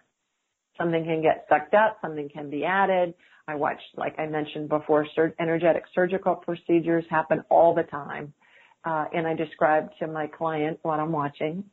[0.78, 3.14] Something can get sucked up, something can be added.
[3.48, 8.34] I watch, like I mentioned before, sur- energetic surgical procedures happen all the time.
[8.86, 11.64] Uh, and I describe to my client what I'm watching.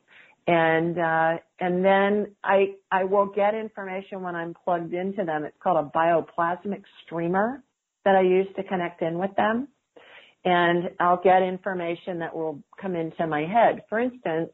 [0.47, 5.45] And, uh, and then I, I will get information when I'm plugged into them.
[5.45, 7.63] It's called a bioplasmic streamer
[8.05, 9.69] that I use to connect in with them
[10.45, 13.83] and I'll get information that will come into my head.
[13.89, 14.51] For instance,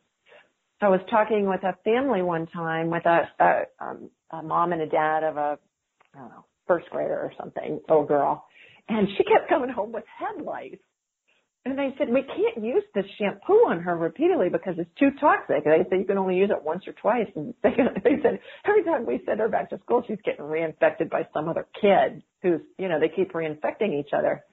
[0.81, 4.83] I was talking with a family one time with a, a, um, a mom and
[4.83, 5.59] a dad of a,
[6.14, 8.44] I don't know, first grader or something, little girl,
[8.88, 10.79] and she kept coming home with head lice.
[11.64, 15.66] And they said, we can't use this shampoo on her repeatedly because it's too toxic.
[15.66, 17.26] And they said you can only use it once or twice.
[17.35, 17.70] And they,
[18.05, 21.48] they said every time we send her back to school, she's getting reinfected by some
[21.48, 24.44] other kid who's, you know, they keep reinfecting each other.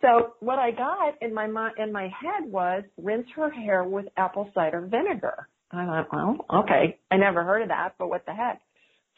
[0.00, 4.50] So what I got in my in my head was rinse her hair with apple
[4.54, 5.48] cider vinegar.
[5.70, 6.98] I thought, well, okay.
[7.10, 8.60] I never heard of that, but what the heck?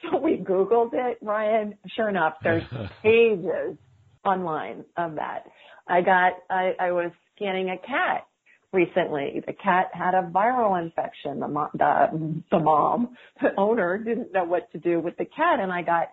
[0.11, 1.77] So we Googled it, Ryan.
[1.95, 2.63] Sure enough, there's
[3.03, 3.77] pages
[4.25, 5.45] online of that.
[5.87, 8.27] I got, I, I was scanning a cat
[8.73, 9.43] recently.
[9.47, 11.41] The cat had a viral infection.
[11.41, 15.61] The mom, the, the mom, the owner didn't know what to do with the cat
[15.61, 16.09] and I got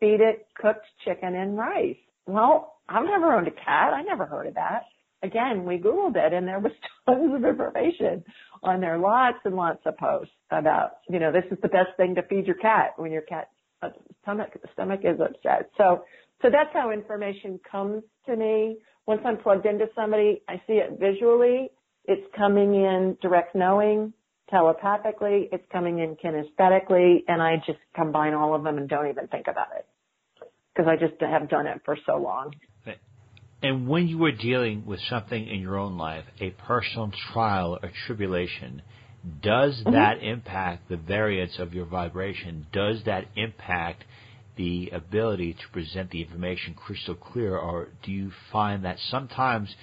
[0.00, 1.96] feed it cooked chicken and rice.
[2.26, 3.92] Well, I've never owned a cat.
[3.94, 4.82] I never heard of that.
[5.22, 6.72] Again, we Googled it and there was
[7.06, 8.24] tons of information
[8.62, 12.14] on there, lots and lots of posts about, you know, this is the best thing
[12.14, 13.50] to feed your cat when your cat's
[13.82, 13.88] uh,
[14.22, 15.70] stomach, stomach is upset.
[15.76, 16.04] So,
[16.42, 18.78] so that's how information comes to me.
[19.06, 21.70] Once I'm plugged into somebody, I see it visually.
[22.04, 24.12] It's coming in direct knowing,
[24.50, 25.48] telepathically.
[25.52, 29.46] It's coming in kinesthetically, and I just combine all of them and don't even think
[29.48, 29.86] about it
[30.74, 32.52] because I just have done it for so long.
[33.62, 37.90] And when you are dealing with something in your own life, a personal trial or
[38.06, 38.82] tribulation,
[39.42, 39.92] does mm-hmm.
[39.92, 42.66] that impact the variance of your vibration?
[42.72, 44.04] Does that impact
[44.56, 49.74] the ability to present the information crystal clear, or do you find that sometimes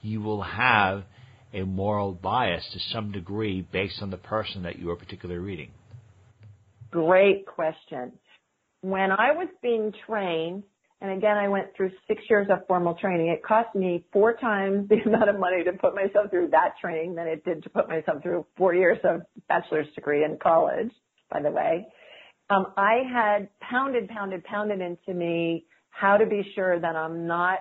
[0.00, 1.04] you will have
[1.52, 5.70] a moral bias to some degree based on the person that you are particularly reading?
[6.90, 8.12] Great question
[8.82, 10.64] when I was being trained,
[11.02, 13.26] and again, I went through six years of formal training.
[13.26, 17.16] It cost me four times the amount of money to put myself through that training
[17.16, 20.92] than it did to put myself through four years of bachelor's degree in college,
[21.28, 21.86] by the way.
[22.50, 27.58] Um, I had pounded, pounded, pounded into me how to be sure that I'm not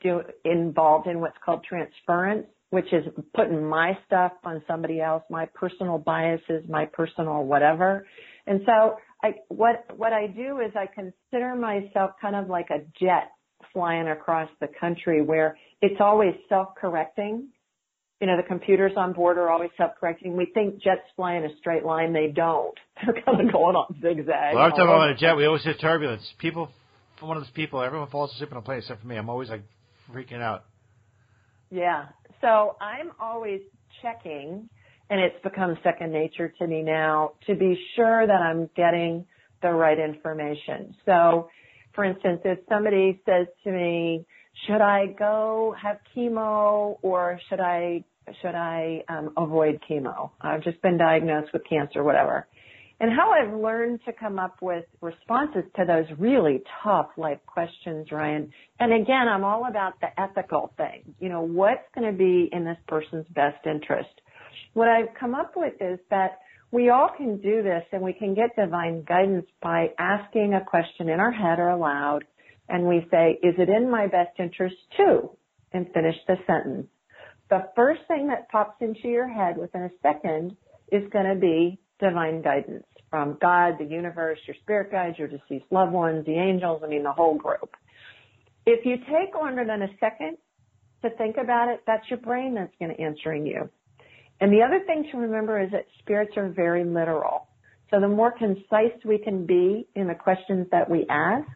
[0.00, 3.04] do, involved in what's called transference, which is
[3.34, 8.06] putting my stuff on somebody else, my personal biases, my personal whatever.
[8.46, 12.80] And so I, what, what I do is I consider myself kind of like a
[13.00, 13.30] jet
[13.72, 17.48] flying across the country where it's always self-correcting.
[18.20, 20.36] You know, the computers on board are always self-correcting.
[20.36, 22.12] We think jets fly in a straight line.
[22.12, 22.78] They don't.
[23.02, 24.54] They're kind of going on zigzag.
[24.54, 26.30] Well, every time I'm on a jet, we always hit turbulence.
[26.38, 26.68] People,
[27.20, 29.16] one of those people, everyone falls asleep on a plane except for me.
[29.16, 29.62] I'm always like
[30.12, 30.64] freaking out.
[31.70, 32.08] Yeah.
[32.42, 33.62] So I'm always
[34.02, 34.68] checking
[35.14, 39.24] and it's become second nature to me now to be sure that I'm getting
[39.62, 40.96] the right information.
[41.06, 41.48] So,
[41.94, 44.26] for instance, if somebody says to me,
[44.66, 48.02] should I go have chemo or should I
[48.42, 50.30] should I um, avoid chemo?
[50.40, 52.48] I've just been diagnosed with cancer, whatever.
[52.98, 58.10] And how I've learned to come up with responses to those really tough life questions,
[58.10, 58.50] Ryan.
[58.80, 61.14] And again, I'm all about the ethical thing.
[61.20, 64.08] You know, what's going to be in this person's best interest?
[64.74, 66.38] What I've come up with is that
[66.70, 71.08] we all can do this and we can get divine guidance by asking a question
[71.08, 72.24] in our head or aloud
[72.68, 75.30] and we say, is it in my best interest to?
[75.72, 76.86] And finish the sentence.
[77.50, 80.56] The first thing that pops into your head within a second
[80.92, 85.66] is going to be divine guidance from God, the universe, your spirit guides, your deceased
[85.70, 87.76] loved ones, the angels, I mean the whole group.
[88.66, 90.38] If you take longer than a second
[91.02, 93.68] to think about it, that's your brain that's going to answering you.
[94.40, 97.48] And the other thing to remember is that spirits are very literal.
[97.90, 101.48] So the more concise we can be in the questions that we ask,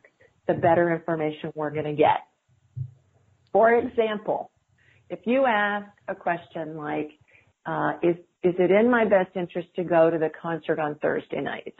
[0.46, 2.20] the better information we're going to get.
[3.52, 4.50] For example,
[5.10, 7.10] if you ask a question like,
[7.66, 11.40] uh, is, is it in my best interest to go to the concert on Thursday
[11.40, 11.74] night?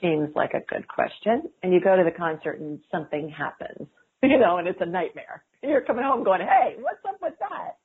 [0.00, 1.44] Seems like a good question.
[1.62, 3.88] And you go to the concert and something happens,
[4.22, 5.42] you know, and it's a nightmare.
[5.62, 7.76] You're coming home going, hey, what's up with that?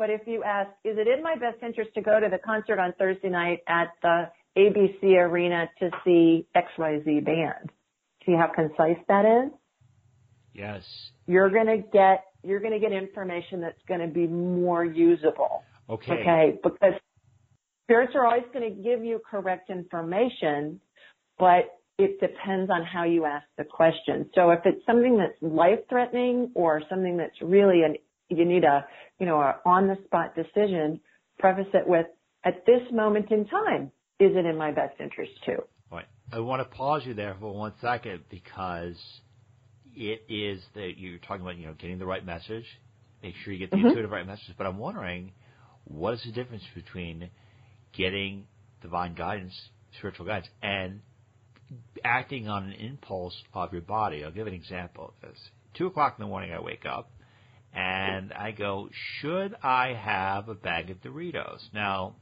[0.00, 2.78] But if you ask, is it in my best interest to go to the concert
[2.78, 7.70] on Thursday night at the ABC Arena to see XYZ band?
[8.24, 9.52] See how concise that is?
[10.54, 10.84] Yes.
[11.26, 15.64] You're going to get you're going to get information that's going to be more usable.
[15.90, 16.12] Okay.
[16.12, 16.94] Okay, because
[17.84, 20.80] spirits are always going to give you correct information,
[21.38, 24.30] but it depends on how you ask the question.
[24.34, 27.96] So if it's something that's life threatening or something that's really an
[28.30, 28.86] you need a
[29.18, 31.00] you know a on the spot decision,
[31.38, 32.06] preface it with
[32.44, 35.62] at this moment in time, is it in my best interest too?
[35.90, 36.06] Right.
[36.32, 38.96] I want to pause you there for one second because
[39.94, 42.64] it is that you're talking about, you know, getting the right message.
[43.22, 43.88] Make sure you get the mm-hmm.
[43.88, 44.54] intuitive right message.
[44.56, 45.32] But I'm wondering,
[45.84, 47.28] what is the difference between
[47.92, 48.46] getting
[48.80, 49.54] divine guidance,
[49.98, 51.00] spiritual guidance, and
[52.04, 54.24] acting on an impulse of your body?
[54.24, 55.38] I'll give an example of this.
[55.74, 57.10] Two o'clock in the morning, I wake up
[57.74, 58.88] and I go,
[59.20, 61.60] should I have a bag of Doritos?
[61.72, 62.16] Now,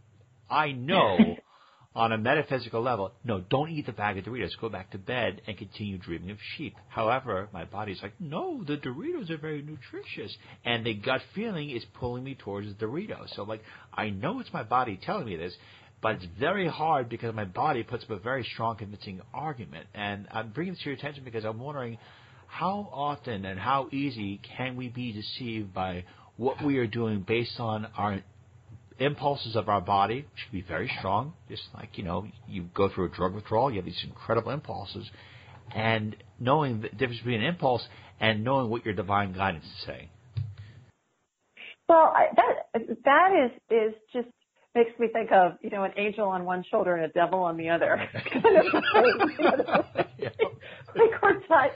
[0.51, 1.17] I know
[1.95, 4.51] on a metaphysical level, no, don't eat the bag of Doritos.
[4.61, 6.77] Go back to bed and continue dreaming of sheep.
[6.89, 10.37] However, my body's like, no, the Doritos are very nutritious.
[10.65, 13.35] And the gut feeling is pulling me towards the Doritos.
[13.35, 15.55] So, like, I know it's my body telling me this,
[16.01, 19.87] but it's very hard because my body puts up a very strong, convincing argument.
[19.95, 21.99] And I'm bringing this to your attention because I'm wondering
[22.49, 26.05] how often and how easy can we be deceived by
[26.37, 28.23] what we are doing based on our
[28.99, 31.35] impulses of our body should be very strong.
[31.49, 35.09] Just like, you know, you go through a drug withdrawal, you have these incredible impulses.
[35.75, 37.87] And knowing the difference between an impulse
[38.21, 40.09] and knowing what your divine guidance is saying.
[41.89, 44.29] Well, that that is is just
[44.75, 47.57] makes me think of you know an angel on one shoulder and a devil on
[47.57, 48.09] the other.
[48.33, 49.85] kind of
[50.97, 51.71] like we're taught,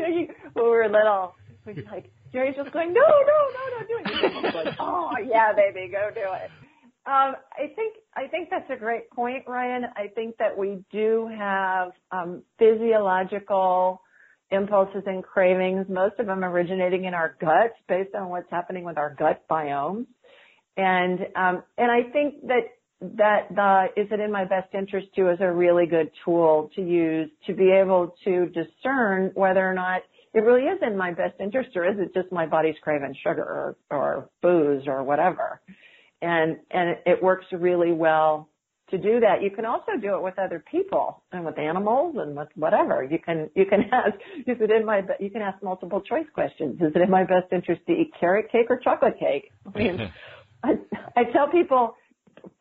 [0.00, 1.34] know, when we were little,
[1.66, 4.54] we like Jerry's just going, no, no, no, no, do it.
[4.54, 6.50] Like, oh yeah, baby, go do it.
[7.04, 9.84] Um, I think I think that's a great point, Ryan.
[9.96, 14.00] I think that we do have um, physiological
[14.52, 18.98] impulses and cravings, most of them originating in our guts based on what's happening with
[18.98, 20.06] our gut biome.
[20.76, 22.68] And um, and I think that
[23.16, 26.82] that the is it in my best interest to is a really good tool to
[26.82, 30.02] use to be able to discern whether or not
[30.34, 33.42] it really is in my best interest or is it just my body's craving sugar
[33.42, 35.60] or, or booze or whatever
[36.20, 38.48] and and it works really well
[38.92, 39.42] to do that.
[39.42, 43.02] You can also do it with other people and with animals and with whatever.
[43.02, 44.14] You can you can ask
[44.46, 46.80] is it in my you can ask multiple choice questions.
[46.80, 49.50] Is it in my best interest to eat carrot cake or chocolate cake?
[49.66, 50.12] I mean,
[50.62, 50.74] I,
[51.16, 51.96] I tell people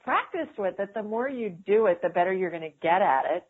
[0.03, 0.89] practice with it.
[0.93, 3.43] The more you do it, the better you're going to get at it.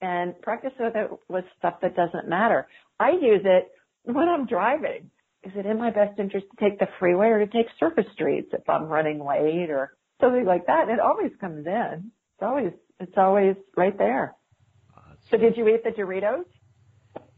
[0.00, 2.68] And practice with it with stuff that doesn't matter.
[3.00, 3.72] I use it
[4.04, 5.10] when I'm driving
[5.44, 8.48] is it in my best interest to take the freeway or to take surface streets
[8.52, 10.88] if I'm running late or something like that?
[10.88, 12.10] And it always comes in.
[12.34, 14.34] It's always it's always right there.
[14.96, 16.44] Uh, so did you eat the Doritos?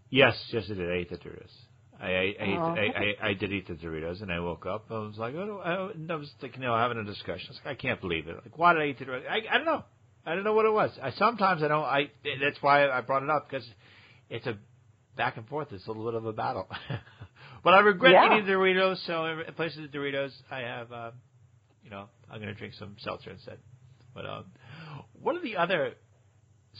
[0.09, 0.91] Yes, yes, I did.
[0.91, 1.53] I ate the Doritos.
[2.01, 2.75] I I, I, oh.
[2.77, 4.87] I, I, I did eat the Doritos, and I woke up.
[4.91, 7.49] I was like, oh, I, I was like, you know, having a discussion.
[7.49, 8.37] I was like, I can't believe it.
[8.37, 9.29] Like, why did I eat the Doritos?
[9.29, 9.85] I, I don't know.
[10.25, 10.91] I don't know what it was.
[11.03, 11.85] I sometimes I don't.
[11.85, 12.11] I
[12.43, 13.67] that's why I brought it up because
[14.29, 14.59] it's a
[15.17, 15.69] back and forth.
[15.73, 16.69] It's a little bit of a battle.
[17.63, 18.39] But I regret yeah.
[18.39, 21.11] eating Doritos, so in place of the Doritos, I have, uh,
[21.85, 23.59] you know, I'm going to drink some seltzer instead.
[24.15, 24.45] But um,
[25.21, 25.93] one of the other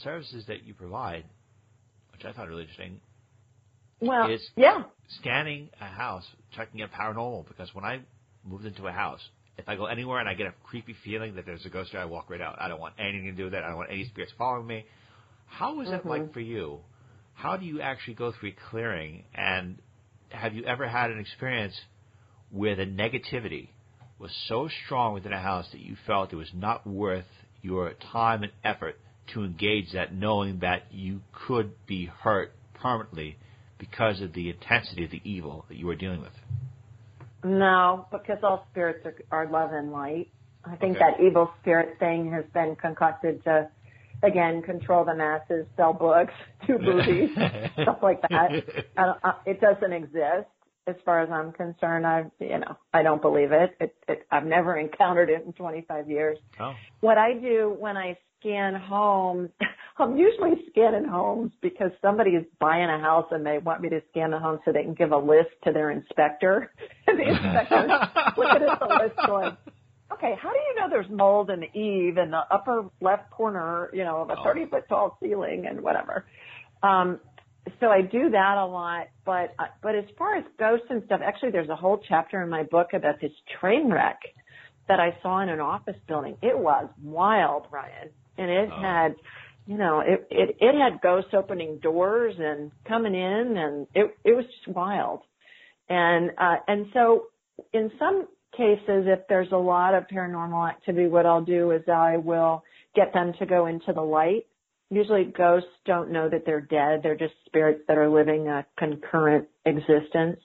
[0.03, 1.25] services that you provide,
[2.11, 2.99] which I found really interesting,
[4.01, 4.83] well, is yeah.
[5.19, 6.25] scanning a house,
[6.55, 7.47] checking out paranormal.
[7.47, 8.01] Because when I
[8.43, 9.21] moved into a house,
[9.57, 12.01] if I go anywhere and I get a creepy feeling that there's a ghost there,
[12.01, 12.57] I walk right out.
[12.59, 13.63] I don't want anything to do with that.
[13.63, 14.85] I don't want any spirits following me.
[15.45, 16.07] How is mm-hmm.
[16.07, 16.79] like for you?
[17.33, 19.77] How do you actually go through clearing and
[20.29, 21.73] have you ever had an experience
[22.51, 23.69] where the negativity
[24.19, 27.25] was so strong within a house that you felt it was not worth
[27.61, 28.97] your time and effort
[29.33, 33.37] to engage that, knowing that you could be hurt permanently
[33.81, 36.31] because of the intensity of the evil that you are dealing with?
[37.43, 40.29] No, because all spirits are, are love and light.
[40.63, 41.05] I think okay.
[41.17, 43.67] that evil spirit thing has been concocted to,
[44.21, 46.33] again, control the masses, sell books,
[46.67, 47.31] do movies,
[47.81, 48.51] stuff like that.
[48.95, 50.47] Uh, it doesn't exist.
[50.87, 52.05] As far as I'm concerned.
[52.05, 53.75] I, you know, I don't believe it.
[53.79, 54.27] It, it.
[54.31, 56.37] I've never encountered it in 25 years.
[56.59, 56.73] Oh.
[57.01, 59.49] What I do when I scan homes,
[59.97, 64.01] I'm usually scanning homes because somebody is buying a house and they want me to
[64.09, 66.71] scan the home so they can give a list to their inspector.
[67.07, 67.87] And the inspector
[68.37, 69.57] looking at the list going,
[70.13, 73.89] okay, how do you know there's mold in the eave in the upper left corner,
[73.91, 76.25] you know, of a 30 foot tall ceiling and whatever.
[76.83, 77.19] Um,
[77.79, 81.21] so I do that a lot, but, uh, but as far as ghosts and stuff,
[81.23, 84.19] actually there's a whole chapter in my book about this train wreck
[84.87, 86.37] that I saw in an office building.
[86.41, 88.09] It was wild, Ryan.
[88.37, 88.81] And it Oh.
[88.81, 89.15] had,
[89.67, 94.35] you know, it, it, it had ghosts opening doors and coming in and it, it
[94.35, 95.21] was just wild.
[95.87, 97.27] And, uh, and so
[97.73, 102.17] in some cases, if there's a lot of paranormal activity, what I'll do is I
[102.17, 102.63] will
[102.95, 104.45] get them to go into the light.
[104.91, 106.99] Usually ghosts don't know that they're dead.
[107.01, 110.37] They're just spirits that are living a concurrent existence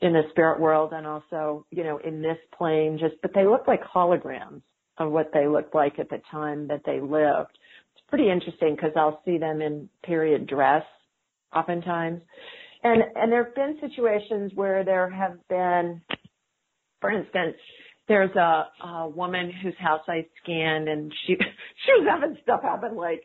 [0.00, 3.68] in the spirit world and also, you know, in this plane just, but they look
[3.68, 4.62] like holograms
[4.98, 7.56] of what they looked like at the time that they lived.
[7.94, 10.82] It's pretty interesting because I'll see them in period dress
[11.54, 12.20] oftentimes.
[12.82, 16.02] And, and there have been situations where there have been,
[17.00, 17.54] for instance,
[18.08, 21.34] there's a, a woman whose house I scanned and she,
[21.86, 23.22] she was having stuff happen like,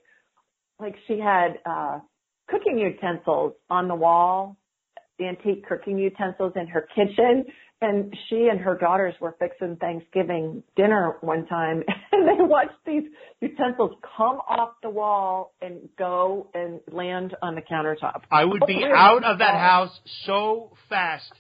[0.80, 2.00] like she had, uh,
[2.48, 4.58] cooking utensils on the wall,
[5.20, 7.46] antique cooking utensils in her kitchen.
[7.80, 13.04] And she and her daughters were fixing Thanksgiving dinner one time and they watched these
[13.40, 18.22] utensils come off the wall and go and land on the countertop.
[18.32, 19.92] I would be out of that house
[20.26, 21.32] so fast.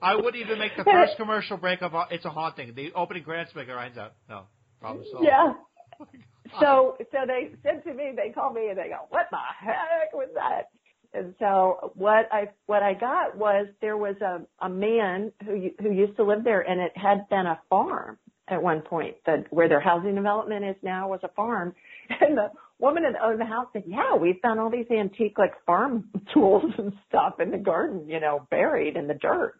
[0.00, 2.74] I wouldn't even make the first commercial break of It's a Haunting.
[2.74, 4.12] The opening grants maker finds out.
[4.28, 4.44] No,
[4.80, 5.26] problem solved.
[5.26, 5.54] Yeah.
[6.58, 10.12] So, so they said to me, they called me and they go, what the heck
[10.12, 10.70] was that?
[11.12, 15.90] And so what I, what I got was there was a, a man who, who
[15.90, 19.68] used to live there and it had been a farm at one point that where
[19.68, 21.74] their housing development is now was a farm.
[22.20, 25.52] And the woman that owned the house said, yeah, we found all these antique like
[25.64, 29.54] farm tools and stuff in the garden, you know, buried in the dirt.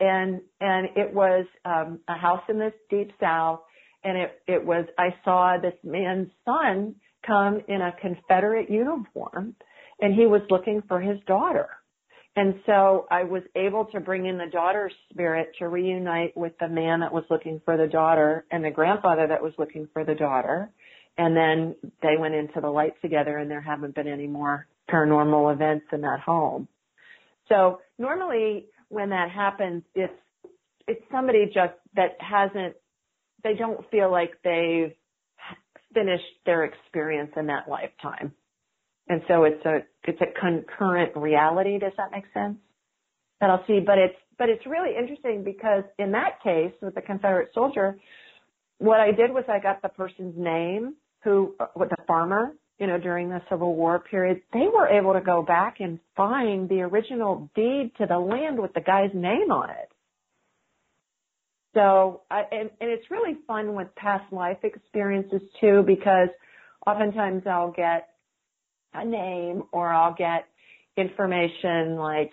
[0.00, 3.60] And, and it was, um, a house in the deep south
[4.04, 6.96] and it it was I saw this man's son
[7.26, 9.54] come in a Confederate uniform
[10.00, 11.68] and he was looking for his daughter.
[12.36, 16.68] And so I was able to bring in the daughter's spirit to reunite with the
[16.68, 20.16] man that was looking for the daughter and the grandfather that was looking for the
[20.16, 20.70] daughter.
[21.16, 25.52] And then they went into the light together and there haven't been any more paranormal
[25.52, 26.66] events in that home.
[27.48, 30.12] So normally when that happens, it's,
[30.88, 32.74] it's somebody just that hasn't
[33.44, 34.92] they don't feel like they've
[35.92, 38.32] finished their experience in that lifetime.
[39.08, 41.78] And so it's a, it's a concurrent reality.
[41.78, 42.56] Does that make sense?
[43.40, 47.02] That I'll see, but it's, but it's really interesting because in that case with the
[47.02, 47.98] Confederate soldier,
[48.78, 52.98] what I did was I got the person's name who, with the farmer, you know,
[52.98, 57.50] during the Civil War period, they were able to go back and find the original
[57.54, 59.93] deed to the land with the guy's name on it.
[61.74, 66.28] So, I, and, and it's really fun with past life experiences too, because
[66.86, 68.08] oftentimes I'll get
[68.94, 70.46] a name or I'll get
[70.96, 72.30] information like,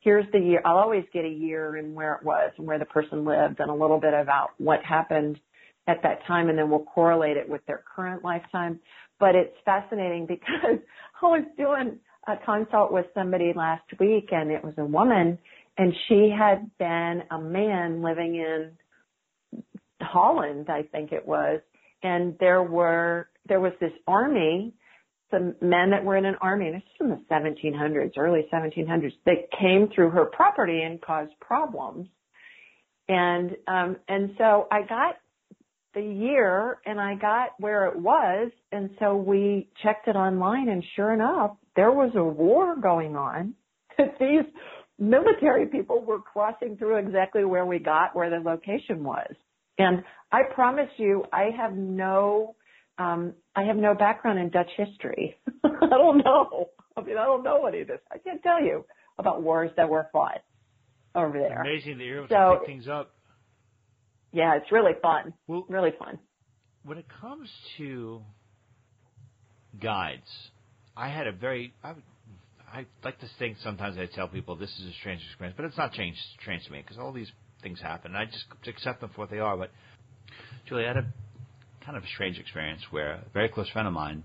[0.00, 2.84] here's the year, I'll always get a year and where it was and where the
[2.84, 5.38] person lived and a little bit about what happened
[5.86, 8.80] at that time and then we'll correlate it with their current lifetime.
[9.20, 10.78] But it's fascinating because
[11.22, 15.38] I was doing a consult with somebody last week and it was a woman
[15.80, 18.72] and she had been a man living in
[20.02, 21.60] Holland, I think it was,
[22.02, 24.74] and there were there was this army,
[25.30, 29.12] some men that were in an army, and this is in the 1700s, early 1700s,
[29.24, 32.08] that came through her property and caused problems,
[33.08, 35.16] and um, and so I got
[35.94, 40.84] the year and I got where it was, and so we checked it online, and
[40.94, 43.54] sure enough, there was a war going on.
[43.96, 44.44] That These
[45.00, 49.32] military people were crossing through exactly where we got where the location was.
[49.78, 52.54] And I promise you, I have no,
[52.98, 55.36] um, I have no background in Dutch history.
[55.64, 56.68] I don't know.
[56.96, 58.00] I mean, I don't know any of this.
[58.12, 58.84] I can't tell you
[59.18, 60.42] about wars that were fought
[61.14, 61.62] over there.
[61.62, 63.10] Amazing that you're able So- to pick things up.
[64.32, 65.32] Yeah, it's really fun.
[65.48, 66.18] Well, Really fun.
[66.84, 67.48] when it comes
[67.78, 68.22] to
[69.80, 70.50] guides,
[70.96, 72.02] I had a very I, would-
[72.72, 75.76] I like to think sometimes I tell people this is a strange experience, but it's
[75.76, 77.30] not strange strange to me because all these
[77.62, 78.14] things happen.
[78.14, 79.56] And I just accept them for what they are.
[79.56, 79.70] But
[80.68, 81.06] Julie, I had a
[81.84, 84.22] kind of a strange experience where a very close friend of mine.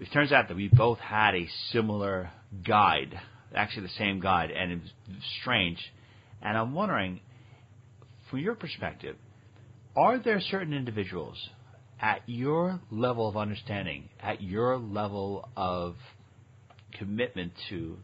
[0.00, 2.30] It turns out that we both had a similar
[2.66, 3.20] guide
[3.54, 5.78] actually the same guide, and it was strange.
[6.42, 7.20] And I'm wondering,
[8.28, 9.16] from your perspective,
[9.96, 11.36] are there certain individuals
[12.00, 15.96] at your level of understanding, at your level of
[16.98, 17.96] commitment to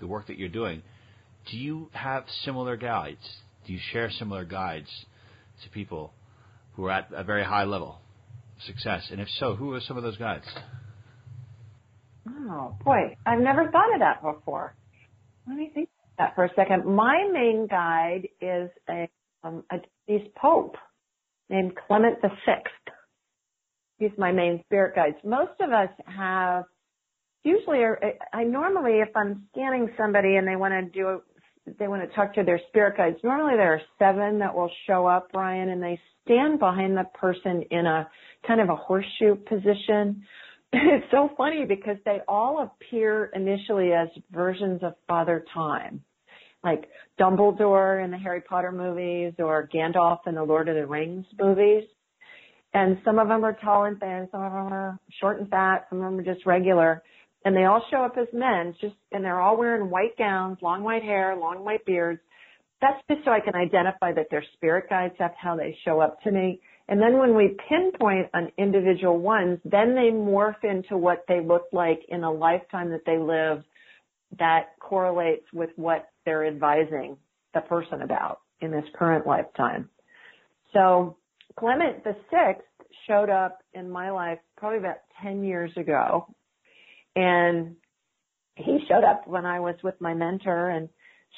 [0.00, 0.82] the work that you're doing,
[1.50, 3.20] do you have similar guides?
[3.66, 4.88] Do you share similar guides
[5.64, 6.12] to people
[6.74, 7.98] who are at a very high level
[8.56, 9.08] of success?
[9.10, 10.44] And if so, who are some of those guides?
[12.28, 14.74] Oh boy, I've never thought of that before.
[15.46, 16.84] Let me think that for a second.
[16.84, 19.08] My main guide is a,
[19.42, 20.76] um, a deceased pope
[21.48, 22.96] named Clement the Sixth.
[23.98, 25.14] He's my main spirit guide.
[25.24, 26.64] Most of us have
[27.44, 27.80] usually
[28.32, 31.22] I normally if I'm scanning somebody and they want to do
[31.78, 33.18] they want to talk to their spirit guides.
[33.22, 37.62] Normally there are seven that will show up, Ryan, and they stand behind the person
[37.70, 38.08] in a
[38.46, 40.24] kind of a horseshoe position.
[40.74, 46.02] It's so funny because they all appear initially as versions of Father Time,
[46.64, 46.88] like
[47.20, 51.84] Dumbledore in the Harry Potter movies or Gandalf in the Lord of the Rings movies.
[52.72, 55.88] And some of them are tall and thin, some of them are short and fat,
[55.90, 57.02] some of them are just regular
[57.44, 60.82] and they all show up as men, just and they're all wearing white gowns, long
[60.82, 62.20] white hair, long white beards.
[62.80, 65.14] That's just so I can identify that they're spirit guides.
[65.18, 66.60] That's how they show up to me.
[66.88, 71.66] And then when we pinpoint on individual ones, then they morph into what they look
[71.72, 73.64] like in a lifetime that they lived
[74.38, 77.16] that correlates with what they're advising
[77.54, 79.88] the person about in this current lifetime.
[80.72, 81.16] So
[81.58, 82.66] Clement the Sixth
[83.06, 86.26] showed up in my life probably about 10 years ago
[87.16, 87.76] and
[88.56, 90.88] he showed up when I was with my mentor and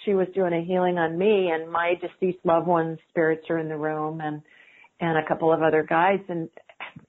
[0.04, 3.68] she was doing a healing on me and my deceased loved ones spirits are in
[3.68, 4.42] the room and
[5.00, 6.48] and a couple of other guides and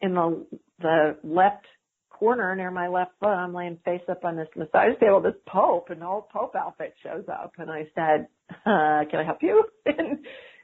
[0.02, 0.46] in the
[0.80, 1.66] the left
[2.10, 5.90] corner near my left foot I'm laying face up on this massage table this pope
[5.90, 7.54] an old pope outfit shows up.
[7.58, 9.64] And I said uh can I help you?
[9.86, 10.20] And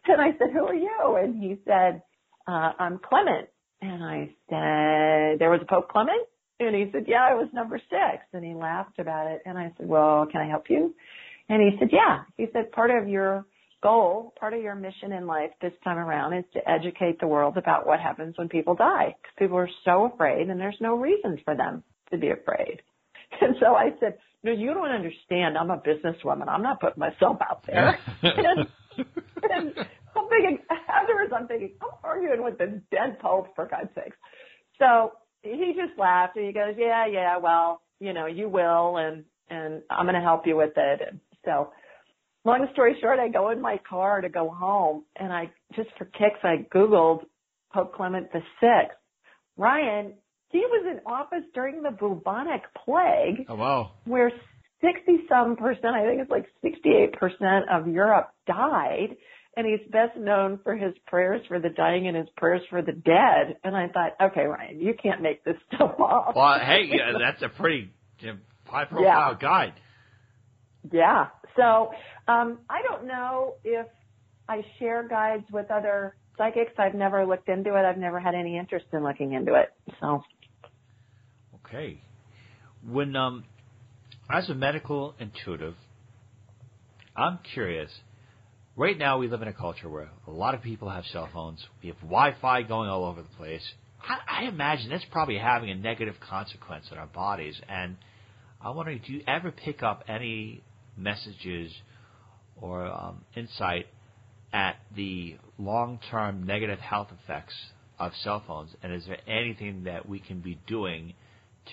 [0.08, 1.18] and I said who are you?
[1.22, 2.02] And he said
[2.48, 3.50] uh I'm Clement.
[3.82, 6.28] And I said there was a Pope Clement
[6.68, 8.24] and he said, yeah, I was number six.
[8.34, 9.42] And he laughed about it.
[9.46, 10.94] And I said, well, can I help you?
[11.50, 12.24] And he said, yeah.
[12.38, 13.46] He said, part of your
[13.82, 17.58] goal, part of your mission in life this time around is to educate the world
[17.58, 19.16] about what happens when people die.
[19.22, 22.82] Because people are so afraid and there's no reason for them to be afraid.
[23.40, 25.58] And so I said, no, you don't understand.
[25.58, 26.50] I'm a businesswoman.
[26.50, 27.98] I'm not putting myself out there.
[28.22, 29.74] and, and
[30.16, 30.58] I'm thinking,
[30.90, 34.18] afterwards I'm thinking, I'm arguing with this dead pope for God's sakes.
[34.80, 35.14] So
[35.44, 39.82] he just laughed and he goes, yeah, yeah, well, you know, you will, and and
[39.90, 41.02] I'm going to help you with it.
[41.08, 41.72] And so,
[42.46, 46.06] long story short, I go in my car to go home, and I just for
[46.06, 47.26] kicks, I googled
[47.74, 48.98] Pope Clement the Sixth.
[49.58, 50.14] Ryan,
[50.50, 53.46] he was in office during the bubonic plague.
[53.50, 53.92] Oh wow!
[54.06, 54.32] Where
[54.82, 59.16] sixty some percent, I think it's like sixty eight percent of Europe died
[59.58, 62.94] and he's best known for his prayers for the dying and his prayers for the
[62.94, 63.58] dead.
[63.64, 66.36] And I thought, okay, Ryan, you can't make this stuff up.
[66.36, 67.92] Well, hey, yeah, that's a pretty
[68.66, 69.38] high profile yeah.
[69.40, 69.74] guide.
[70.92, 71.28] Yeah.
[71.58, 71.92] So
[72.28, 73.88] um, I don't know if
[74.48, 76.72] I share guides with other psychics.
[76.78, 77.86] I've never looked into it.
[77.86, 79.74] I've never had any interest in looking into it.
[80.00, 80.24] So.
[81.66, 82.02] Okay.
[82.88, 83.44] When um,
[84.30, 85.76] as a medical intuitive,
[87.16, 87.92] I'm curious
[88.76, 91.66] right now we live in a culture where a lot of people have cell phones.
[91.82, 93.64] We have Wi-Fi going all over the place.
[94.08, 97.60] I, I imagine that's probably having a negative consequence on our bodies.
[97.70, 97.98] And
[98.64, 100.64] I'm wondering, do you ever pick up any
[100.98, 101.72] messages
[102.60, 103.88] or um, insight
[104.54, 107.54] at the long-term negative health effects
[108.00, 108.72] of cell phones?
[108.84, 111.14] And is there anything that we can be doing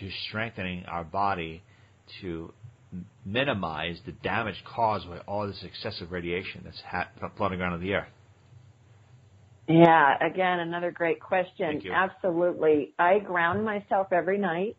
[0.01, 1.62] to strengthening our body
[2.20, 2.53] to
[3.24, 7.93] minimize the damage caused by all this excessive radiation that's ha- floating around in the
[7.93, 8.09] air?
[9.68, 11.82] Yeah, again, another great question.
[11.93, 12.95] Absolutely.
[12.99, 14.76] I ground myself every night.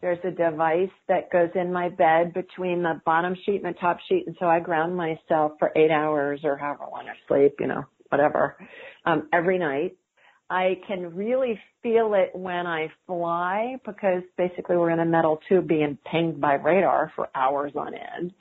[0.00, 3.98] There's a device that goes in my bed between the bottom sheet and the top
[4.08, 7.66] sheet, and so I ground myself for eight hours or however long I sleep, you
[7.66, 8.56] know, whatever,
[9.06, 9.96] um, every night.
[10.50, 15.66] I can really feel it when I fly because basically we're in a metal tube
[15.66, 18.32] being pinged by radar for hours on end.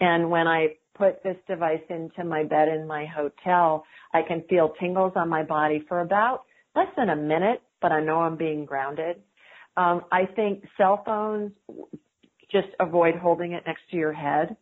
[0.00, 4.74] And when I put this device into my bed in my hotel, I can feel
[4.80, 6.44] tingles on my body for about
[6.74, 9.16] less than a minute, but I know I'm being grounded.
[9.76, 11.52] Um, I think cell phones,
[12.50, 14.56] just avoid holding it next to your head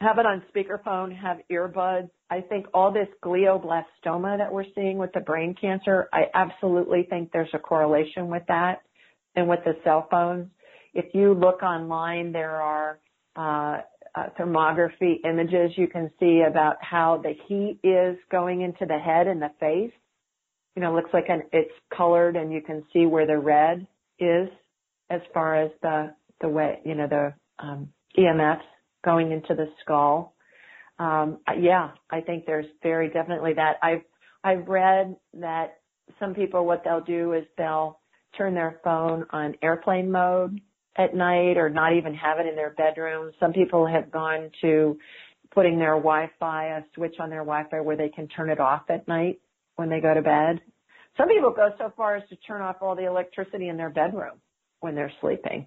[0.00, 2.08] have it on speakerphone, have earbuds.
[2.30, 7.32] I think all this glioblastoma that we're seeing with the brain cancer, I absolutely think
[7.32, 8.82] there's a correlation with that
[9.36, 10.48] and with the cell phones.
[10.94, 12.98] if you look online, there are
[13.36, 13.80] uh,
[14.14, 19.26] uh, thermography images you can see about how the heat is going into the head
[19.26, 19.92] and the face.
[20.74, 23.86] You know, looks like an, it's colored and you can see where the red
[24.18, 24.48] is
[25.10, 28.62] as far as the, the way, you know, the, um, EMFs
[29.04, 30.34] going into the skull.
[30.98, 33.76] Um, yeah, I think there's very definitely that.
[33.82, 34.02] I've,
[34.44, 35.78] I've read that
[36.18, 37.98] some people, what they'll do is they'll
[38.36, 40.60] turn their phone on airplane mode
[40.96, 43.32] at night or not even have it in their bedroom.
[43.40, 44.98] Some people have gone to
[45.54, 49.08] putting their Wi-Fi, a switch on their Wi-Fi where they can turn it off at
[49.08, 49.40] night
[49.76, 50.60] when they go to bed.
[51.16, 54.40] Some people go so far as to turn off all the electricity in their bedroom
[54.80, 55.66] when they're sleeping.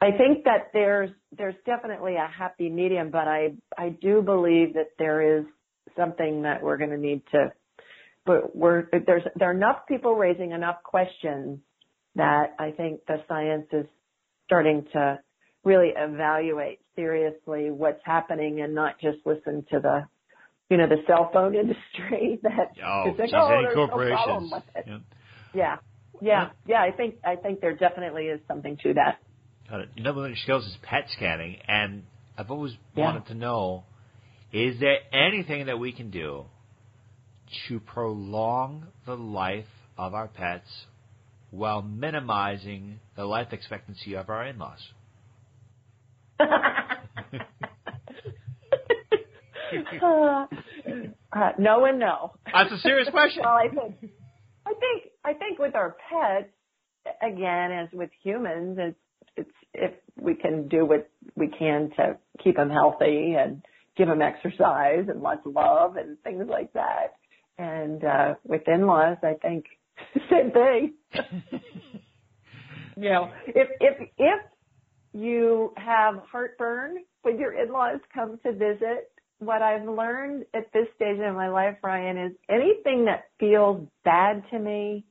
[0.00, 4.90] I think that there's there's definitely a happy medium, but I I do believe that
[4.98, 5.44] there is
[5.96, 7.52] something that we're going to need to.
[8.24, 11.58] But we're there's there are enough people raising enough questions
[12.14, 13.86] that I think the science is
[14.46, 15.18] starting to
[15.64, 20.06] really evaluate seriously what's happening and not just listen to the
[20.70, 24.20] you know the cell phone industry that oh, like, oh, any corporations.
[24.20, 24.84] No problem with it.
[24.86, 24.98] Yeah.
[25.54, 25.76] yeah.
[26.20, 29.18] Yeah, yeah, I think I think there definitely is something to that.
[29.70, 29.88] Got it.
[29.96, 32.04] Another one skills is PET scanning, and
[32.36, 33.04] I've always Yeah.
[33.04, 33.84] wanted to know:
[34.52, 36.46] is there anything that we can do
[37.68, 39.66] to prolong the life
[39.96, 40.86] of our pets
[41.50, 44.92] while minimizing the life expectancy of our in-laws?
[46.40, 46.44] uh,
[51.32, 52.32] uh, no and no.
[52.52, 53.42] That's a serious question.
[53.44, 53.96] well, I think,
[54.66, 56.48] I think, I think with our pets,
[57.22, 58.96] again, as with humans, it's
[59.74, 63.62] if we can do what we can to keep them healthy and
[63.96, 67.14] give them exercise and lots of love and things like that.
[67.58, 69.64] And uh, with in-laws, I think
[70.30, 70.94] same thing.
[72.96, 74.40] you know, if if if
[75.12, 81.18] you have heartburn when your in-laws come to visit, what I've learned at this stage
[81.18, 85.04] in my life, Ryan, is anything that feels bad to me,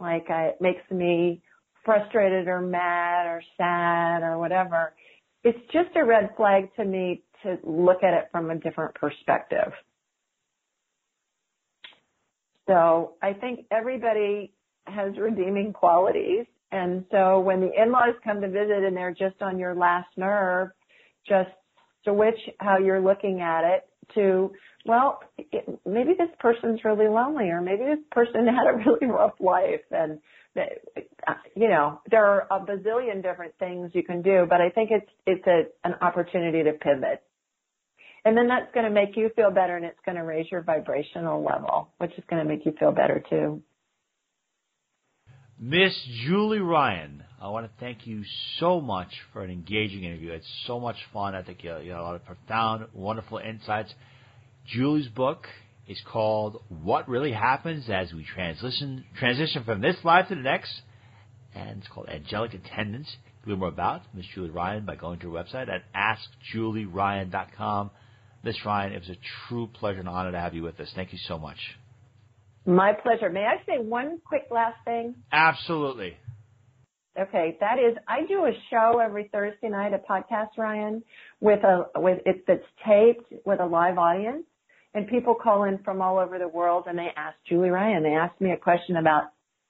[0.00, 1.42] like I, it makes me
[1.84, 4.94] frustrated or mad or sad or whatever,
[5.44, 9.72] it's just a red flag to me to look at it from a different perspective.
[12.68, 14.52] So I think everybody
[14.86, 16.46] has redeeming qualities.
[16.70, 20.68] And so when the in-laws come to visit and they're just on your last nerve,
[21.28, 21.50] just
[22.04, 24.52] switch how you're looking at it to,
[24.84, 29.34] well, it, maybe this person's really lonely or maybe this person had a really rough
[29.40, 30.18] life and
[30.54, 34.90] uh, you know, there are a bazillion different things you can do, but I think
[34.90, 37.22] it's, it's a, an opportunity to pivot.
[38.24, 40.62] And then that's going to make you feel better and it's going to raise your
[40.62, 43.62] vibrational level, which is going to make you feel better too.
[45.58, 45.94] Miss
[46.24, 48.22] Julie Ryan, I want to thank you
[48.60, 50.30] so much for an engaging interview.
[50.30, 51.34] It's so much fun.
[51.34, 53.92] I think you you had a lot of profound, wonderful insights.
[54.64, 55.48] Julie's book
[55.88, 60.70] is called What Really Happens as We Transition Transition from This Life to the Next,
[61.52, 63.10] and it's called Angelic Attendants.
[63.10, 65.82] You can learn more about Miss Julie Ryan by going to her website at
[66.54, 67.90] AskJulieRyan.com.
[68.44, 69.18] Miss Ryan, it was a
[69.48, 70.92] true pleasure and honor to have you with us.
[70.94, 71.58] Thank you so much.
[72.64, 73.28] My pleasure.
[73.28, 75.16] May I say one quick last thing?
[75.32, 76.16] Absolutely.
[77.18, 81.02] Okay, that is, I do a show every Thursday night, a podcast, Ryan,
[81.40, 84.44] with a with it that's taped with a live audience,
[84.94, 88.02] and people call in from all over the world and they ask Julie Ryan.
[88.02, 89.24] They ask me a question about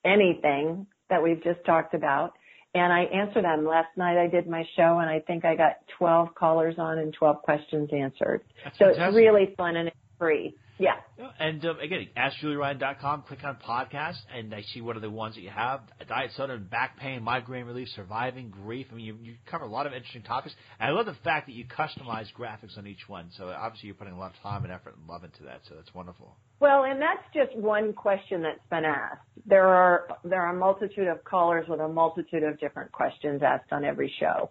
[0.05, 2.32] anything that we've just talked about,
[2.74, 3.66] and I answer them.
[3.66, 7.12] Last night I did my show, and I think I got 12 callers on and
[7.12, 8.43] 12 questions answered.
[8.62, 9.09] That's so fantastic.
[9.09, 10.55] it's really fun and it's free.
[10.78, 10.94] Yeah.
[11.38, 15.42] And um, again, AskJulieRyan.com, click on podcast, and I see what are the ones that
[15.42, 15.80] you have.
[16.08, 18.86] Diet soda, back pain, migraine relief, surviving grief.
[18.90, 20.54] I mean, you, you cover a lot of interesting topics.
[20.80, 23.30] And I love the fact that you customize graphics on each one.
[23.36, 25.60] So obviously you're putting a lot of time and effort and love into that.
[25.68, 26.34] So that's wonderful.
[26.60, 29.22] Well, and that's just one question that's been asked.
[29.46, 33.72] There are there are a multitude of callers with a multitude of different questions asked
[33.72, 34.50] on every show.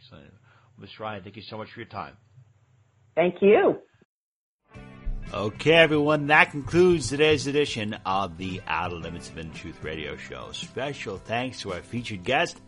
[0.00, 0.32] Excellent.
[0.78, 2.16] Miss Ryan, thank you so much for your time.
[3.14, 3.76] Thank you.
[5.34, 10.52] Okay, everyone, that concludes today's edition of the Outer Limits of Inner Truth radio show.
[10.52, 12.60] Special thanks to our featured guest,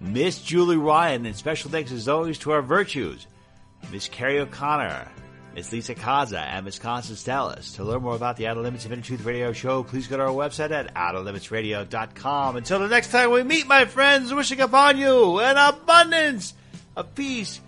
[0.00, 3.26] Miss Julie Ryan, and special thanks as always to our virtues,
[3.92, 5.08] Miss Carrie O'Connor,
[5.54, 7.72] Miss Lisa Kaza, and Miss Constance Dallas.
[7.72, 10.22] To learn more about the Outer Limits of Inner Truth radio show, please go to
[10.22, 12.56] our website at outerlimitsradio.com.
[12.56, 16.54] Until the next time we meet, my friends, wishing upon you an abundance
[16.96, 17.60] of peace,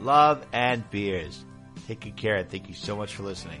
[0.00, 1.44] love, and beers.
[1.88, 3.60] Take good care, and thank you so much for listening.